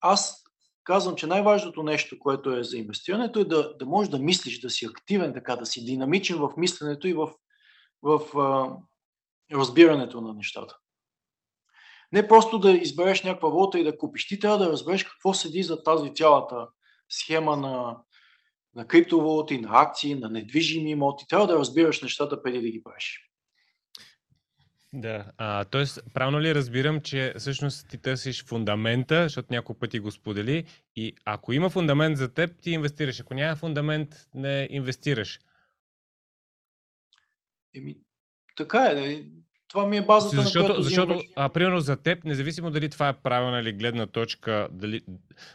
[0.00, 0.42] аз
[0.84, 4.70] казвам, че най-важното нещо, което е за инвестирането, е да, да можеш да мислиш, да
[4.70, 7.30] си активен, така, да си динамичен в мисленето и в,
[8.02, 8.76] в а,
[9.56, 10.76] разбирането на нещата.
[12.12, 14.28] Не просто да избереш някаква валута и да купиш.
[14.28, 16.68] Ти трябва да разбереш какво седи за тази цялата
[17.08, 17.96] схема на,
[18.74, 21.24] на криптовалути, на акции, на недвижими имоти.
[21.28, 23.27] Трябва да разбираш нещата преди да ги правиш.
[24.92, 25.84] Да, а, т.е.
[26.14, 30.64] правилно ли разбирам, че всъщност ти търсиш фундамента, защото няколко пъти го сподели
[30.96, 33.20] и ако има фундамент за теб, ти инвестираш.
[33.20, 35.40] Ако няма фундамент, не инвестираш.
[37.74, 37.96] Еми,
[38.56, 38.94] така е.
[38.94, 39.30] Нали?
[39.68, 43.08] Това ми е базата, защото, на която Защото, а, примерно за теб, независимо дали това
[43.08, 45.00] е правилна или гледна точка, дали,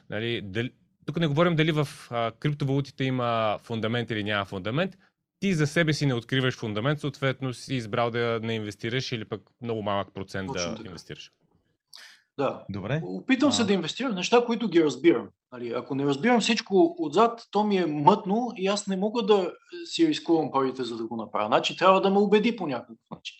[0.10, 0.72] дали, дали,
[1.06, 4.98] тук не говорим дали в а, криптовалутите има фундамент или няма фундамент,
[5.44, 9.42] ти за себе си не откриваш фундамент, съответно си избрал да не инвестираш или пък
[9.62, 10.88] много малък процент Точно да така.
[10.88, 11.32] инвестираш.
[12.38, 12.66] Да.
[12.70, 13.02] Добре.
[13.04, 13.52] Опитвам а...
[13.52, 15.30] се да инвестирам неща, които ги разбирам.
[15.52, 19.54] Нали, ако не разбирам всичко отзад, то ми е мътно и аз не мога да
[19.86, 21.48] си рискувам парите, за да го направя.
[21.48, 23.36] Значи трябва да ме убеди по някакъв начин.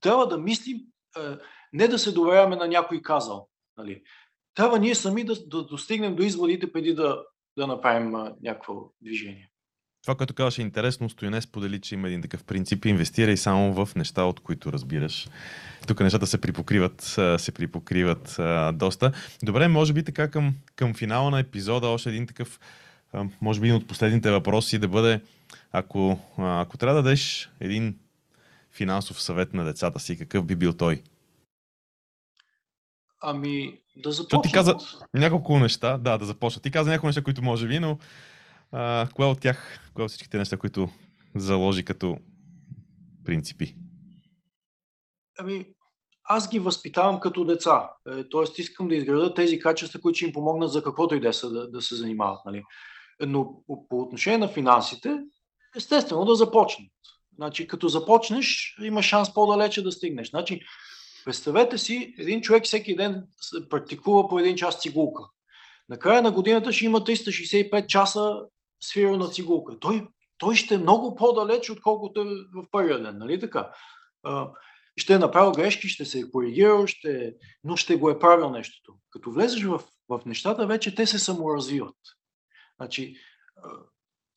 [0.00, 0.80] Трябва да мислим,
[1.72, 3.48] не да се доверяваме на някой казал.
[3.76, 4.02] Нали.
[4.54, 7.22] Трябва ние сами да, да достигнем до изводите преди да,
[7.56, 8.10] да направим
[8.42, 9.51] някакво движение.
[10.02, 12.84] Това, което казваш е интересно, Стояне сподели, че има един такъв принцип.
[12.84, 15.28] Инвестирай само в неща, от които разбираш.
[15.86, 17.00] Тук нещата се припокриват,
[17.38, 19.12] се припокриват а, доста.
[19.42, 22.60] Добре, може би така към, към финала на епизода, още един такъв,
[23.12, 25.20] а, може би един от последните въпроси да бъде,
[25.72, 27.98] ако, а, ако трябва да дадеш един
[28.72, 31.02] финансов съвет на децата си, какъв би бил той?
[33.20, 34.42] Ами, да започна.
[34.42, 34.76] Ти каза
[35.14, 36.62] няколко неща, да, да започна.
[36.62, 37.98] Ти каза няколко неща, които може би, но
[38.72, 40.88] а, кое от тях, кое от всичките неща, които
[41.34, 42.18] заложи като
[43.24, 43.74] принципи?
[45.38, 45.66] Ами,
[46.24, 47.90] аз ги възпитавам като деца.
[48.08, 51.32] Е, тоест, искам да изграда тези качества, които ще им помогнат за каквото и да,
[51.32, 52.40] са, да, се занимават.
[52.46, 52.64] Нали?
[53.26, 55.18] Но по отношение на финансите,
[55.76, 56.88] естествено да започнат.
[57.34, 60.30] Значи, като започнеш, има шанс по-далече да стигнеш.
[60.30, 60.60] Значи,
[61.24, 63.26] представете си, един човек всеки ден
[63.70, 65.22] практикува по един час цигулка.
[65.88, 68.40] На края на годината ще има 365 часа
[68.84, 69.78] свирил цигулка.
[69.78, 70.08] Той,
[70.38, 72.24] той ще е много по-далеч, отколкото е
[72.54, 73.72] в първия ден, нали така?
[74.96, 78.94] ще е направил грешки, ще се е коригирал, ще, но ще го е правил нещото.
[79.10, 81.96] Като влезеш в, в нещата, вече те се саморазвиват.
[82.76, 83.16] Значи,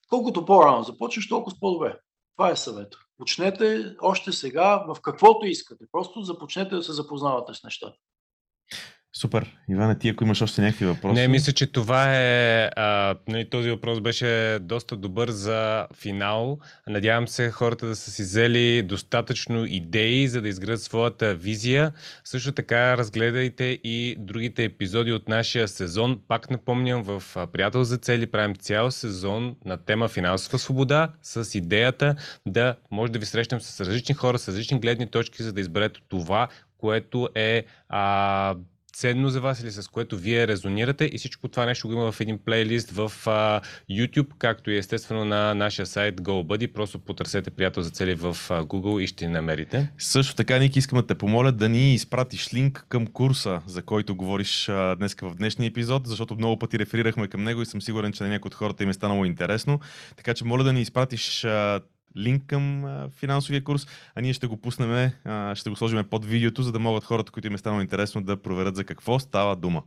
[0.10, 2.00] колкото по-рано започнеш, толкова по-добре.
[2.36, 2.98] Това е съвета.
[3.18, 5.86] Почнете още сега в каквото искате.
[5.92, 7.98] Просто започнете да се запознавате с нещата.
[9.18, 9.58] Супер.
[9.70, 11.22] Иване, ти ако имаш още някакви въпроси.
[11.22, 12.70] Не, мисля, че това е.
[12.76, 16.60] А, нали, този въпрос беше доста добър за финал.
[16.88, 21.92] Надявам се хората да са си взели достатъчно идеи, за да изградят своята визия.
[22.24, 26.20] Също така разгледайте и другите епизоди от нашия сезон.
[26.28, 32.16] Пак напомням, в Приятел за цели правим цял сезон на тема финансова свобода с идеята
[32.46, 36.00] да може да ви срещнем с различни хора, с различни гледни точки, за да изберете
[36.10, 36.48] това,
[36.78, 38.56] което е а,
[38.96, 42.22] ценно за вас или с което вие резонирате и всичко това нещо го има в
[42.22, 46.74] един плейлист в а, YouTube, както и естествено на нашия сайт GoBuddy.
[46.74, 49.92] Просто потърсете приятел за цели в а, Google и ще ни намерите.
[49.98, 54.16] Също така, Ник, искаме да те помоля да ни изпратиш линк към курса, за който
[54.16, 58.12] говориш а, днес в днешния епизод, защото много пъти реферирахме към него и съм сигурен,
[58.12, 59.80] че на някои от хората им е станало интересно.
[60.16, 61.80] Така че моля да ни изпратиш а,
[62.18, 66.26] линк към а, финансовия курс, а ние ще го пуснем, а, ще го сложим под
[66.26, 69.56] видеото, за да могат хората, които им е станало интересно, да проверят за какво става
[69.56, 69.84] дума.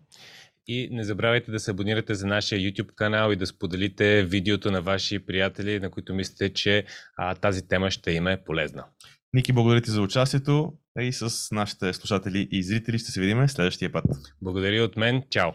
[0.66, 4.82] И не забравяйте да се абонирате за нашия YouTube канал и да споделите видеото на
[4.82, 6.84] ваши приятели, на които мислите, че
[7.16, 8.84] а, тази тема ще им е полезна.
[9.32, 13.92] Ники, благодаря ти за участието и с нашите слушатели и зрители ще се видим следващия
[13.92, 14.04] път.
[14.42, 15.22] Благодаря от мен.
[15.30, 15.50] Чао!